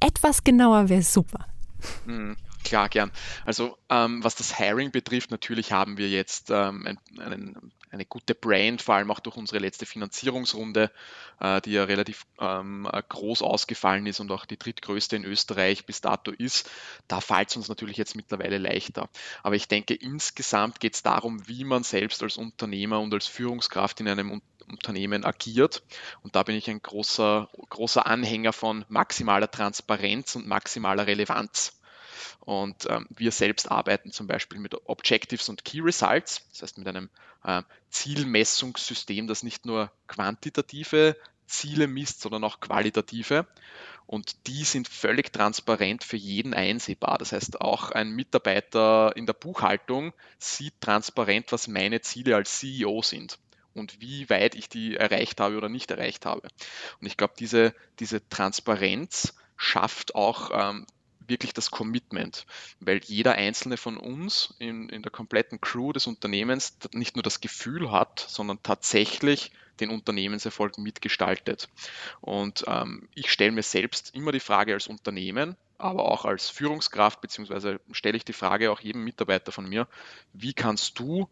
Etwas 0.00 0.44
genauer 0.44 0.88
wäre 0.88 1.02
super. 1.02 1.46
Mhm. 2.06 2.36
Klar, 2.64 2.88
gern. 2.88 3.10
Also 3.46 3.78
ähm, 3.88 4.22
was 4.22 4.34
das 4.34 4.58
Hiring 4.58 4.90
betrifft, 4.90 5.30
natürlich 5.30 5.72
haben 5.72 5.96
wir 5.96 6.08
jetzt 6.08 6.50
ähm, 6.50 6.86
einen, 7.18 7.72
eine 7.90 8.04
gute 8.04 8.34
Brand, 8.34 8.82
vor 8.82 8.94
allem 8.94 9.10
auch 9.10 9.20
durch 9.20 9.36
unsere 9.36 9.58
letzte 9.58 9.86
Finanzierungsrunde, 9.86 10.90
äh, 11.40 11.60
die 11.62 11.72
ja 11.72 11.84
relativ 11.84 12.26
ähm, 12.38 12.88
groß 13.08 13.42
ausgefallen 13.42 14.06
ist 14.06 14.20
und 14.20 14.30
auch 14.30 14.46
die 14.46 14.58
drittgrößte 14.58 15.16
in 15.16 15.24
Österreich 15.24 15.86
bis 15.86 16.00
dato 16.00 16.30
ist. 16.30 16.70
Da 17.08 17.20
fällt 17.20 17.50
es 17.50 17.56
uns 17.56 17.68
natürlich 17.68 17.96
jetzt 17.96 18.16
mittlerweile 18.16 18.58
leichter. 18.58 19.08
Aber 19.42 19.56
ich 19.56 19.68
denke, 19.68 19.94
insgesamt 19.94 20.80
geht 20.80 20.94
es 20.94 21.02
darum, 21.02 21.46
wie 21.48 21.64
man 21.64 21.82
selbst 21.82 22.22
als 22.22 22.36
Unternehmer 22.36 23.00
und 23.00 23.12
als 23.12 23.26
Führungskraft 23.26 24.00
in 24.00 24.08
einem 24.08 24.30
Unternehmen 24.30 24.50
Unternehmen 24.70 25.24
agiert. 25.24 25.82
Und 26.22 26.36
da 26.36 26.42
bin 26.42 26.56
ich 26.56 26.70
ein 26.70 26.80
großer, 26.80 27.48
großer 27.68 28.06
Anhänger 28.06 28.52
von 28.52 28.84
maximaler 28.88 29.50
Transparenz 29.50 30.36
und 30.36 30.46
maximaler 30.46 31.06
Relevanz. 31.06 31.79
Und 32.40 32.86
ähm, 32.88 33.06
wir 33.10 33.32
selbst 33.32 33.70
arbeiten 33.70 34.12
zum 34.12 34.26
Beispiel 34.26 34.58
mit 34.58 34.74
Objectives 34.86 35.48
und 35.48 35.64
Key 35.64 35.80
Results, 35.80 36.46
das 36.50 36.62
heißt 36.62 36.78
mit 36.78 36.88
einem 36.88 37.10
äh, 37.44 37.62
Zielmessungssystem, 37.90 39.26
das 39.26 39.42
nicht 39.42 39.66
nur 39.66 39.92
quantitative 40.08 41.16
Ziele 41.46 41.86
misst, 41.86 42.20
sondern 42.20 42.44
auch 42.44 42.60
qualitative. 42.60 43.46
Und 44.06 44.46
die 44.48 44.64
sind 44.64 44.88
völlig 44.88 45.32
transparent 45.32 46.02
für 46.02 46.16
jeden 46.16 46.54
einsehbar. 46.54 47.18
Das 47.18 47.32
heißt, 47.32 47.60
auch 47.60 47.90
ein 47.90 48.10
Mitarbeiter 48.10 49.14
in 49.14 49.26
der 49.26 49.34
Buchhaltung 49.34 50.12
sieht 50.38 50.80
transparent, 50.80 51.52
was 51.52 51.68
meine 51.68 52.00
Ziele 52.00 52.34
als 52.34 52.58
CEO 52.58 53.02
sind 53.02 53.38
und 53.74 54.00
wie 54.00 54.28
weit 54.28 54.54
ich 54.54 54.68
die 54.68 54.96
erreicht 54.96 55.40
habe 55.40 55.56
oder 55.56 55.68
nicht 55.68 55.90
erreicht 55.90 56.26
habe. 56.26 56.48
Und 57.00 57.06
ich 57.06 57.16
glaube, 57.16 57.34
diese, 57.38 57.74
diese 58.00 58.26
Transparenz 58.28 59.34
schafft 59.56 60.14
auch 60.14 60.50
ähm, 60.52 60.86
wirklich 61.30 61.54
das 61.54 61.70
Commitment, 61.70 62.44
weil 62.80 63.00
jeder 63.04 63.32
einzelne 63.32 63.76
von 63.76 63.96
uns 63.96 64.54
in, 64.58 64.88
in 64.90 65.02
der 65.02 65.10
kompletten 65.10 65.60
Crew 65.60 65.92
des 65.92 66.06
Unternehmens 66.06 66.76
nicht 66.92 67.16
nur 67.16 67.22
das 67.22 67.40
Gefühl 67.40 67.90
hat, 67.90 68.24
sondern 68.28 68.62
tatsächlich 68.62 69.52
den 69.80 69.90
Unternehmenserfolg 69.90 70.76
mitgestaltet. 70.76 71.68
Und 72.20 72.64
ähm, 72.66 73.08
ich 73.14 73.32
stelle 73.32 73.52
mir 73.52 73.62
selbst 73.62 74.14
immer 74.14 74.32
die 74.32 74.40
Frage 74.40 74.74
als 74.74 74.86
Unternehmen, 74.86 75.56
aber 75.78 76.04
auch 76.04 76.26
als 76.26 76.50
Führungskraft, 76.50 77.22
beziehungsweise 77.22 77.80
stelle 77.92 78.18
ich 78.18 78.24
die 78.24 78.34
Frage 78.34 78.70
auch 78.70 78.80
jedem 78.80 79.04
Mitarbeiter 79.04 79.52
von 79.52 79.66
mir, 79.66 79.88
wie 80.34 80.52
kannst 80.52 80.98
du 80.98 81.28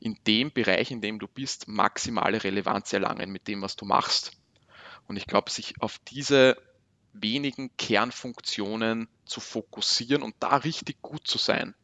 in 0.00 0.18
dem 0.26 0.50
Bereich, 0.50 0.90
in 0.90 1.02
dem 1.02 1.18
du 1.18 1.28
bist, 1.28 1.68
maximale 1.68 2.42
Relevanz 2.42 2.92
erlangen 2.92 3.30
mit 3.30 3.46
dem, 3.46 3.60
was 3.60 3.76
du 3.76 3.84
machst. 3.84 4.32
Und 5.06 5.16
ich 5.16 5.26
glaube, 5.26 5.50
sich 5.50 5.74
auf 5.80 5.98
diese 6.08 6.56
wenigen 7.12 7.70
Kernfunktionen 7.76 9.08
zu 9.24 9.40
fokussieren 9.40 10.22
und 10.22 10.34
da 10.40 10.56
richtig 10.56 11.02
gut 11.02 11.26
zu 11.26 11.38
sein, 11.38 11.74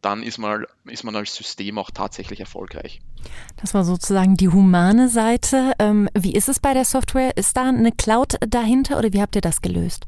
dann 0.00 0.22
ist 0.22 0.38
man, 0.38 0.64
ist 0.84 1.04
man 1.04 1.16
als 1.16 1.34
System 1.34 1.78
auch 1.78 1.90
tatsächlich 1.90 2.40
erfolgreich. 2.40 3.00
Das 3.56 3.74
war 3.74 3.84
sozusagen 3.84 4.36
die 4.36 4.48
humane 4.48 5.08
Seite. 5.08 5.72
Ähm, 5.78 6.08
wie 6.14 6.34
ist 6.34 6.48
es 6.48 6.60
bei 6.60 6.72
der 6.72 6.84
Software? 6.84 7.36
Ist 7.36 7.56
da 7.56 7.68
eine 7.68 7.92
Cloud 7.92 8.36
dahinter 8.48 8.98
oder 8.98 9.12
wie 9.12 9.20
habt 9.20 9.34
ihr 9.34 9.42
das 9.42 9.60
gelöst? 9.60 10.06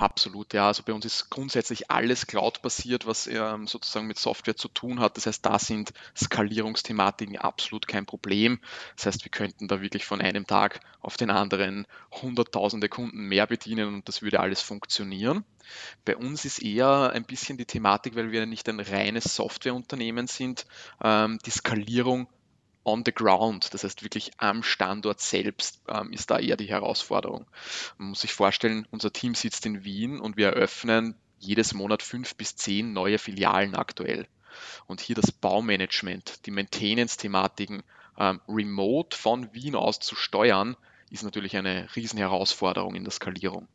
Absolut, 0.00 0.54
ja. 0.54 0.66
Also 0.66 0.82
bei 0.82 0.94
uns 0.94 1.04
ist 1.04 1.28
grundsätzlich 1.28 1.90
alles 1.90 2.26
Cloud-basiert, 2.26 3.06
was 3.06 3.26
ähm, 3.26 3.66
sozusagen 3.66 4.06
mit 4.06 4.18
Software 4.18 4.56
zu 4.56 4.68
tun 4.68 4.98
hat. 4.98 5.18
Das 5.18 5.26
heißt, 5.26 5.44
da 5.44 5.58
sind 5.58 5.92
Skalierungsthematiken 6.16 7.36
absolut 7.36 7.86
kein 7.86 8.06
Problem. 8.06 8.60
Das 8.96 9.04
heißt, 9.04 9.24
wir 9.26 9.30
könnten 9.30 9.68
da 9.68 9.82
wirklich 9.82 10.06
von 10.06 10.22
einem 10.22 10.46
Tag 10.46 10.80
auf 11.02 11.18
den 11.18 11.30
anderen 11.30 11.86
hunderttausende 12.12 12.88
Kunden 12.88 13.28
mehr 13.28 13.46
bedienen 13.46 13.88
und 13.88 14.08
das 14.08 14.22
würde 14.22 14.40
alles 14.40 14.62
funktionieren. 14.62 15.44
Bei 16.06 16.16
uns 16.16 16.46
ist 16.46 16.62
eher 16.62 17.10
ein 17.12 17.24
bisschen 17.24 17.58
die 17.58 17.66
Thematik, 17.66 18.16
weil 18.16 18.32
wir 18.32 18.46
nicht 18.46 18.70
ein 18.70 18.80
reines 18.80 19.36
Softwareunternehmen 19.36 20.28
sind, 20.28 20.64
ähm, 21.04 21.38
die 21.44 21.50
Skalierung 21.50 22.26
on 22.84 23.02
the 23.04 23.12
ground, 23.12 23.72
das 23.74 23.84
heißt 23.84 24.02
wirklich 24.02 24.32
am 24.38 24.62
Standort 24.62 25.20
selbst, 25.20 25.82
ähm, 25.88 26.12
ist 26.12 26.30
da 26.30 26.38
eher 26.38 26.56
die 26.56 26.68
Herausforderung. 26.68 27.46
Man 27.98 28.10
muss 28.10 28.20
sich 28.22 28.32
vorstellen, 28.32 28.86
unser 28.90 29.12
Team 29.12 29.34
sitzt 29.34 29.66
in 29.66 29.84
Wien 29.84 30.20
und 30.20 30.36
wir 30.36 30.48
eröffnen 30.48 31.14
jedes 31.38 31.74
Monat 31.74 32.02
fünf 32.02 32.34
bis 32.36 32.56
zehn 32.56 32.92
neue 32.92 33.18
Filialen 33.18 33.74
aktuell. 33.74 34.26
Und 34.86 35.00
hier 35.00 35.16
das 35.16 35.32
Baumanagement, 35.32 36.46
die 36.46 36.50
Maintenance-Thematiken 36.50 37.82
ähm, 38.18 38.40
remote 38.48 39.16
von 39.16 39.52
Wien 39.54 39.74
aus 39.74 40.00
zu 40.00 40.16
steuern, 40.16 40.76
ist 41.10 41.22
natürlich 41.22 41.56
eine 41.56 41.88
Riesenherausforderung 41.96 42.94
in 42.94 43.04
der 43.04 43.12
Skalierung. 43.12 43.68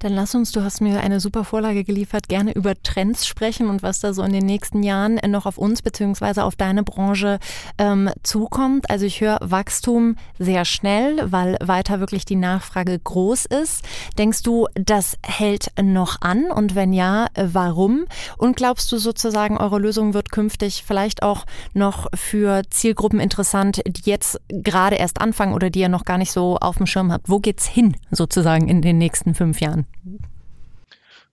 Dann 0.00 0.12
lass 0.12 0.34
uns, 0.34 0.52
du 0.52 0.62
hast 0.62 0.80
mir 0.80 1.00
eine 1.00 1.18
super 1.18 1.42
Vorlage 1.42 1.82
geliefert, 1.82 2.28
gerne 2.28 2.52
über 2.52 2.80
Trends 2.82 3.26
sprechen 3.26 3.68
und 3.68 3.82
was 3.82 3.98
da 3.98 4.12
so 4.12 4.22
in 4.22 4.32
den 4.32 4.46
nächsten 4.46 4.84
Jahren 4.84 5.18
noch 5.26 5.44
auf 5.44 5.58
uns 5.58 5.82
beziehungsweise 5.82 6.44
auf 6.44 6.54
deine 6.54 6.84
Branche 6.84 7.40
ähm, 7.78 8.08
zukommt. 8.22 8.90
Also 8.90 9.06
ich 9.06 9.20
höre 9.20 9.38
Wachstum 9.40 10.14
sehr 10.38 10.64
schnell, 10.64 11.20
weil 11.32 11.56
weiter 11.60 11.98
wirklich 11.98 12.24
die 12.24 12.36
Nachfrage 12.36 12.96
groß 12.96 13.46
ist. 13.46 13.82
Denkst 14.16 14.42
du, 14.44 14.68
das 14.74 15.16
hält 15.24 15.72
noch 15.82 16.20
an? 16.20 16.50
Und 16.52 16.76
wenn 16.76 16.92
ja, 16.92 17.26
warum? 17.34 18.04
Und 18.36 18.56
glaubst 18.56 18.92
du 18.92 18.98
sozusagen, 18.98 19.58
eure 19.58 19.80
Lösung 19.80 20.14
wird 20.14 20.30
künftig 20.30 20.84
vielleicht 20.86 21.24
auch 21.24 21.44
noch 21.74 22.06
für 22.14 22.62
Zielgruppen 22.70 23.18
interessant, 23.18 23.82
die 23.84 24.08
jetzt 24.08 24.40
gerade 24.48 24.96
erst 24.96 25.20
anfangen 25.20 25.54
oder 25.54 25.70
die 25.70 25.80
ihr 25.80 25.88
noch 25.88 26.04
gar 26.04 26.18
nicht 26.18 26.30
so 26.30 26.56
auf 26.60 26.76
dem 26.76 26.86
Schirm 26.86 27.10
habt? 27.10 27.28
Wo 27.28 27.40
geht's 27.40 27.66
hin 27.66 27.96
sozusagen 28.12 28.68
in 28.68 28.80
den 28.80 28.98
nächsten 28.98 29.34
fünf 29.38 29.60
Jahren? 29.60 29.86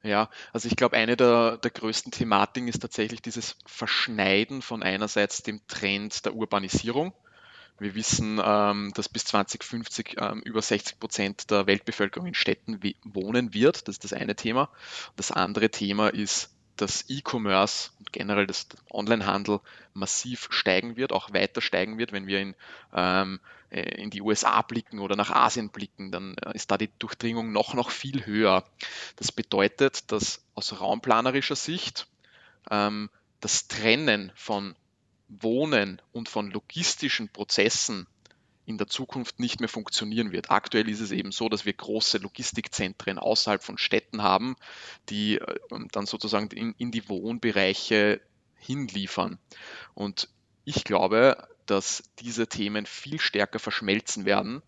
Ja, 0.03 0.29
also 0.53 0.67
ich 0.67 0.75
glaube, 0.75 0.95
eine 0.95 1.17
der, 1.17 1.57
der 1.57 1.71
größten 1.71 2.11
Thematiken 2.11 2.69
ist 2.69 2.79
tatsächlich 2.79 3.23
dieses 3.23 3.57
Verschneiden 3.65 4.61
von 4.61 4.83
einerseits 4.83 5.41
dem 5.41 5.59
Trend 5.67 6.25
der 6.25 6.35
Urbanisierung. 6.35 7.11
Wir 7.79 7.95
wissen, 7.95 8.39
ähm, 8.43 8.93
dass 8.95 9.09
bis 9.09 9.25
2050 9.25 10.15
ähm, 10.19 10.41
über 10.45 10.61
60 10.61 10.99
Prozent 10.99 11.51
der 11.51 11.65
Weltbevölkerung 11.65 12.27
in 12.27 12.35
Städten 12.35 12.79
wohnen 13.03 13.53
wird. 13.53 13.87
Das 13.87 13.95
ist 13.95 14.03
das 14.03 14.13
eine 14.13 14.35
Thema. 14.35 14.69
Das 15.15 15.31
andere 15.31 15.69
Thema 15.71 16.09
ist 16.09 16.54
dass 16.77 17.09
E-Commerce 17.09 17.91
und 17.99 18.11
generell 18.11 18.47
das 18.47 18.67
Onlinehandel 18.89 19.59
massiv 19.93 20.47
steigen 20.51 20.97
wird, 20.97 21.13
auch 21.13 21.33
weiter 21.33 21.61
steigen 21.61 21.97
wird. 21.97 22.11
Wenn 22.11 22.27
wir 22.27 22.41
in, 22.41 22.55
ähm, 22.93 23.39
äh, 23.69 24.01
in 24.01 24.09
die 24.09 24.21
USA 24.21 24.61
blicken 24.61 24.99
oder 24.99 25.15
nach 25.15 25.31
Asien 25.31 25.69
blicken, 25.69 26.11
dann 26.11 26.35
äh, 26.37 26.53
ist 26.53 26.71
da 26.71 26.77
die 26.77 26.89
Durchdringung 26.99 27.51
noch, 27.51 27.73
noch 27.73 27.91
viel 27.91 28.25
höher. 28.25 28.63
Das 29.15 29.31
bedeutet, 29.31 30.11
dass 30.11 30.43
aus 30.53 30.79
raumplanerischer 30.79 31.55
Sicht 31.55 32.07
ähm, 32.69 33.09
das 33.39 33.67
Trennen 33.67 34.31
von 34.35 34.75
Wohnen 35.27 36.01
und 36.11 36.29
von 36.29 36.51
logistischen 36.51 37.29
Prozessen 37.29 38.07
in 38.65 38.77
der 38.77 38.87
Zukunft 38.87 39.39
nicht 39.39 39.59
mehr 39.59 39.69
funktionieren 39.69 40.31
wird. 40.31 40.51
Aktuell 40.51 40.89
ist 40.89 40.99
es 40.99 41.11
eben 41.11 41.31
so, 41.31 41.49
dass 41.49 41.65
wir 41.65 41.73
große 41.73 42.17
Logistikzentren 42.17 43.19
außerhalb 43.19 43.63
von 43.63 43.77
Städten 43.77 44.23
haben, 44.23 44.55
die 45.09 45.37
äh, 45.37 45.55
dann 45.91 46.05
sozusagen 46.05 46.47
in, 46.47 46.73
in 46.77 46.91
die 46.91 47.07
Wohnbereiche 47.07 48.21
hinliefern. 48.57 49.37
Und 49.93 50.29
ich 50.63 50.83
glaube, 50.83 51.47
dass 51.65 52.03
diese 52.19 52.47
Themen 52.47 52.85
viel 52.85 53.19
stärker 53.19 53.59
verschmelzen 53.59 54.25
werden 54.25 54.61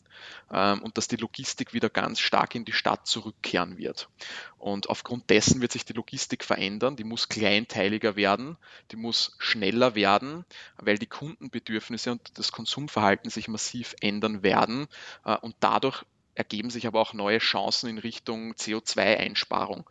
ähm, 0.52 0.82
und 0.82 0.98
dass 0.98 1.08
die 1.08 1.16
Logistik 1.16 1.74
wieder 1.74 1.90
ganz 1.90 2.20
stark 2.20 2.56
in 2.56 2.66
die 2.66 2.74
Stadt 2.74 3.08
zurückkehren 3.08 3.78
wird. 3.78 4.10
Und 4.58 4.90
aufgrund 4.90 5.30
dessen 5.30 5.62
wird 5.62 5.72
sich 5.72 5.86
die 5.86 5.94
Logistik 5.94 6.44
verändern, 6.44 6.96
die 6.96 7.04
muss 7.04 7.30
kleinteiliger 7.30 8.16
werden, 8.16 8.58
die 8.92 8.96
muss 8.96 9.36
schneller 9.40 9.96
werden, 9.96 10.46
weil 10.78 10.98
die 10.98 11.08
Kundenbedürfnisse 11.08 12.12
und 12.12 12.38
das 12.38 12.52
Konsumverhalten 12.52 13.30
sich 13.30 13.48
massiv 13.48 13.96
ändern 14.02 14.44
werden 14.44 14.88
äh, 15.26 15.38
und 15.38 15.56
dadurch 15.60 16.04
ergeben 16.36 16.70
sich 16.70 16.86
aber 16.86 17.02
auch 17.02 17.14
neue 17.14 17.40
Chancen 17.40 17.90
in 17.90 17.98
Richtung 17.98 18.54
CO2-Einsparung. 18.54 19.90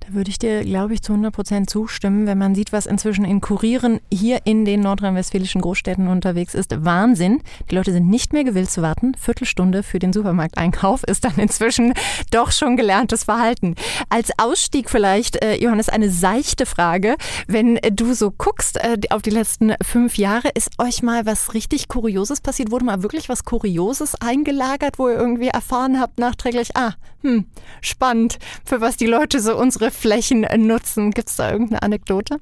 Da 0.00 0.14
würde 0.14 0.30
ich 0.30 0.38
dir, 0.38 0.64
glaube 0.64 0.94
ich, 0.94 1.02
zu 1.02 1.12
100 1.12 1.32
Prozent 1.32 1.70
zustimmen, 1.70 2.26
wenn 2.26 2.38
man 2.38 2.54
sieht, 2.54 2.72
was 2.72 2.86
inzwischen 2.86 3.24
in 3.24 3.42
Kurieren 3.42 4.00
hier 4.12 4.40
in 4.44 4.64
den 4.64 4.80
nordrhein-westfälischen 4.80 5.60
Großstädten 5.60 6.08
unterwegs 6.08 6.54
ist. 6.54 6.84
Wahnsinn. 6.84 7.42
Die 7.70 7.74
Leute 7.74 7.92
sind 7.92 8.08
nicht 8.08 8.32
mehr 8.32 8.44
gewillt 8.44 8.70
zu 8.70 8.80
warten. 8.80 9.14
Viertelstunde 9.14 9.82
für 9.82 9.98
den 9.98 10.12
Supermarkteinkauf 10.12 11.04
ist 11.04 11.24
dann 11.24 11.36
inzwischen 11.36 11.92
doch 12.30 12.50
schon 12.50 12.76
gelerntes 12.78 13.24
Verhalten. 13.24 13.74
Als 14.08 14.30
Ausstieg 14.38 14.88
vielleicht, 14.88 15.44
äh, 15.44 15.56
Johannes, 15.56 15.90
eine 15.90 16.10
seichte 16.10 16.64
Frage. 16.64 17.16
Wenn 17.46 17.78
du 17.92 18.14
so 18.14 18.30
guckst 18.30 18.78
äh, 18.78 18.98
auf 19.10 19.20
die 19.20 19.30
letzten 19.30 19.74
fünf 19.82 20.16
Jahre, 20.16 20.48
ist 20.54 20.70
euch 20.78 21.02
mal 21.02 21.26
was 21.26 21.52
richtig 21.52 21.88
Kurioses 21.88 22.40
passiert? 22.40 22.70
Wurde 22.70 22.86
mal 22.86 23.02
wirklich 23.02 23.28
was 23.28 23.44
Kurioses 23.44 24.14
eingelagert, 24.14 24.98
wo 24.98 25.08
ihr 25.08 25.16
irgendwie 25.16 25.48
erfahren 25.48 26.00
habt 26.00 26.18
nachträglich, 26.18 26.74
ah, 26.74 26.94
hm, 27.22 27.44
spannend, 27.82 28.38
für 28.64 28.80
was 28.80 28.96
die 28.96 29.06
Leute 29.06 29.40
so 29.40 29.56
unsere 29.56 29.89
Flächen 29.90 30.46
nutzen. 30.66 31.10
Gibt 31.10 31.28
es 31.28 31.36
da 31.36 31.50
irgendeine 31.50 31.82
Anekdote? 31.82 32.40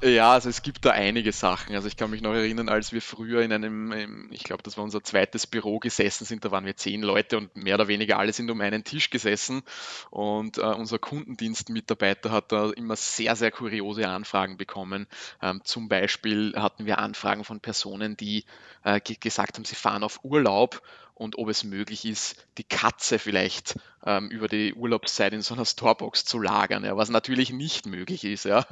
Ja, 0.00 0.34
also 0.34 0.48
es 0.48 0.62
gibt 0.62 0.84
da 0.84 0.90
einige 0.90 1.32
Sachen. 1.32 1.74
Also 1.74 1.88
ich 1.88 1.96
kann 1.96 2.10
mich 2.10 2.22
noch 2.22 2.32
erinnern, 2.32 2.68
als 2.68 2.92
wir 2.92 3.02
früher 3.02 3.42
in 3.42 3.52
einem, 3.52 4.28
ich 4.30 4.44
glaube, 4.44 4.62
das 4.62 4.76
war 4.76 4.84
unser 4.84 5.02
zweites 5.02 5.48
Büro 5.48 5.80
gesessen 5.80 6.24
sind, 6.24 6.44
da 6.44 6.52
waren 6.52 6.64
wir 6.64 6.76
zehn 6.76 7.02
Leute 7.02 7.36
und 7.36 7.56
mehr 7.56 7.74
oder 7.74 7.88
weniger 7.88 8.16
alle 8.16 8.32
sind 8.32 8.48
um 8.48 8.60
einen 8.60 8.84
Tisch 8.84 9.10
gesessen 9.10 9.62
und 10.10 10.58
äh, 10.58 10.62
unser 10.62 11.00
Kundendienstmitarbeiter 11.00 12.30
hat 12.30 12.52
da 12.52 12.70
immer 12.70 12.94
sehr, 12.94 13.34
sehr 13.34 13.50
kuriose 13.50 14.08
Anfragen 14.08 14.56
bekommen. 14.56 15.08
Ähm, 15.42 15.62
zum 15.64 15.88
Beispiel 15.88 16.54
hatten 16.54 16.86
wir 16.86 16.98
Anfragen 17.00 17.42
von 17.42 17.58
Personen, 17.58 18.16
die 18.16 18.44
äh, 18.84 19.00
gesagt 19.00 19.56
haben, 19.56 19.64
sie 19.64 19.74
fahren 19.74 20.04
auf 20.04 20.20
Urlaub 20.22 20.80
und 21.18 21.36
ob 21.36 21.48
es 21.48 21.64
möglich 21.64 22.04
ist, 22.04 22.36
die 22.58 22.64
Katze 22.64 23.18
vielleicht 23.18 23.74
ähm, 24.06 24.30
über 24.30 24.46
die 24.46 24.72
Urlaubszeit 24.74 25.32
in 25.32 25.42
so 25.42 25.54
einer 25.54 25.64
Storebox 25.64 26.24
zu 26.24 26.38
lagern, 26.38 26.84
ja, 26.84 26.96
was 26.96 27.10
natürlich 27.10 27.50
nicht 27.50 27.86
möglich 27.86 28.24
ist. 28.24 28.44
Ja. 28.44 28.64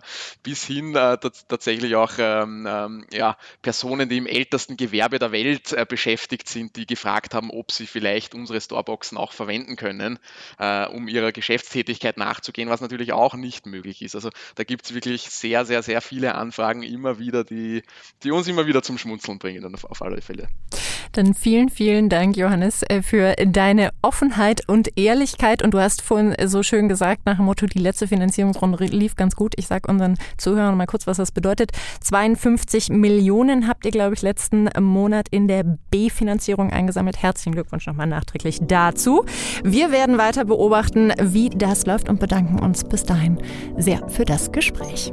Bis 0.42 0.64
hin 0.64 0.94
äh, 0.94 1.18
tatsächlich 1.18 1.96
auch 1.96 2.12
ähm, 2.18 2.66
ähm, 2.68 3.06
ja, 3.12 3.36
Personen, 3.62 4.08
die 4.08 4.18
im 4.18 4.26
ältesten 4.26 4.76
Gewerbe 4.76 5.18
der 5.18 5.32
Welt 5.32 5.72
äh, 5.72 5.84
beschäftigt 5.88 6.48
sind, 6.48 6.76
die 6.76 6.86
gefragt 6.86 7.34
haben, 7.34 7.50
ob 7.50 7.72
sie 7.72 7.86
vielleicht 7.86 8.34
unsere 8.34 8.60
Storeboxen 8.60 9.18
auch 9.18 9.32
verwenden 9.32 9.74
können, 9.74 10.18
äh, 10.58 10.86
um 10.86 11.08
ihrer 11.08 11.32
Geschäftstätigkeit 11.32 12.16
nachzugehen, 12.16 12.68
was 12.68 12.80
natürlich 12.80 13.12
auch 13.12 13.34
nicht 13.34 13.66
möglich 13.66 14.02
ist. 14.02 14.14
Also 14.14 14.30
da 14.54 14.62
gibt 14.62 14.86
es 14.86 14.94
wirklich 14.94 15.22
sehr, 15.30 15.64
sehr, 15.64 15.82
sehr 15.82 16.00
viele 16.00 16.36
Anfragen 16.36 16.82
immer 16.84 17.18
wieder, 17.18 17.42
die, 17.42 17.82
die 18.22 18.30
uns 18.30 18.46
immer 18.46 18.66
wieder 18.66 18.82
zum 18.82 18.98
Schmunzeln 18.98 19.40
bringen, 19.40 19.74
auf, 19.74 19.84
auf 19.84 20.02
alle 20.02 20.22
Fälle. 20.22 20.48
Dann 21.12 21.34
vielen, 21.34 21.68
vielen 21.68 22.08
Dank, 22.08 22.36
Johannes, 22.36 22.82
äh, 22.84 23.02
für 23.02 23.34
deine 23.36 23.90
Offenheit 24.02 24.68
und 24.68 24.98
Ehrlichkeit. 24.98 25.62
Und 25.62 25.74
du 25.74 25.80
hast 25.80 26.02
vorhin 26.02 26.34
so 26.46 26.62
schön 26.62 26.88
gesagt, 26.88 27.26
nach 27.26 27.36
dem 27.36 27.44
Motto, 27.44 27.66
die 27.66 27.78
letzte 27.78 28.08
Finanzierungsrunde 28.08 28.84
lief 28.86 29.16
ganz 29.16 29.36
gut. 29.36 29.54
Ich 29.56 29.66
sage 29.66 29.90
unseren 29.90 30.16
Zuhörern 30.36 30.76
mal 30.76 30.86
kurz, 30.86 31.06
was 31.06 31.16
das 31.16 31.32
bedeutet. 31.32 31.72
52 32.00 32.90
Millionen 32.90 33.68
habt 33.68 33.84
ihr, 33.84 33.90
glaube 33.90 34.14
ich, 34.14 34.22
letzten 34.22 34.68
Monat 34.80 35.28
in 35.30 35.48
der 35.48 35.64
B-Finanzierung 35.90 36.72
eingesammelt. 36.72 37.22
Herzlichen 37.22 37.52
Glückwunsch 37.52 37.86
nochmal 37.86 38.06
nachträglich 38.06 38.60
dazu. 38.62 39.24
Wir 39.64 39.90
werden 39.90 40.18
weiter 40.18 40.44
beobachten, 40.44 41.12
wie 41.20 41.50
das 41.50 41.86
läuft 41.86 42.08
und 42.08 42.20
bedanken 42.20 42.58
uns 42.58 42.84
bis 42.84 43.04
dahin 43.04 43.38
sehr 43.76 44.08
für 44.08 44.24
das 44.24 44.52
Gespräch. 44.52 45.12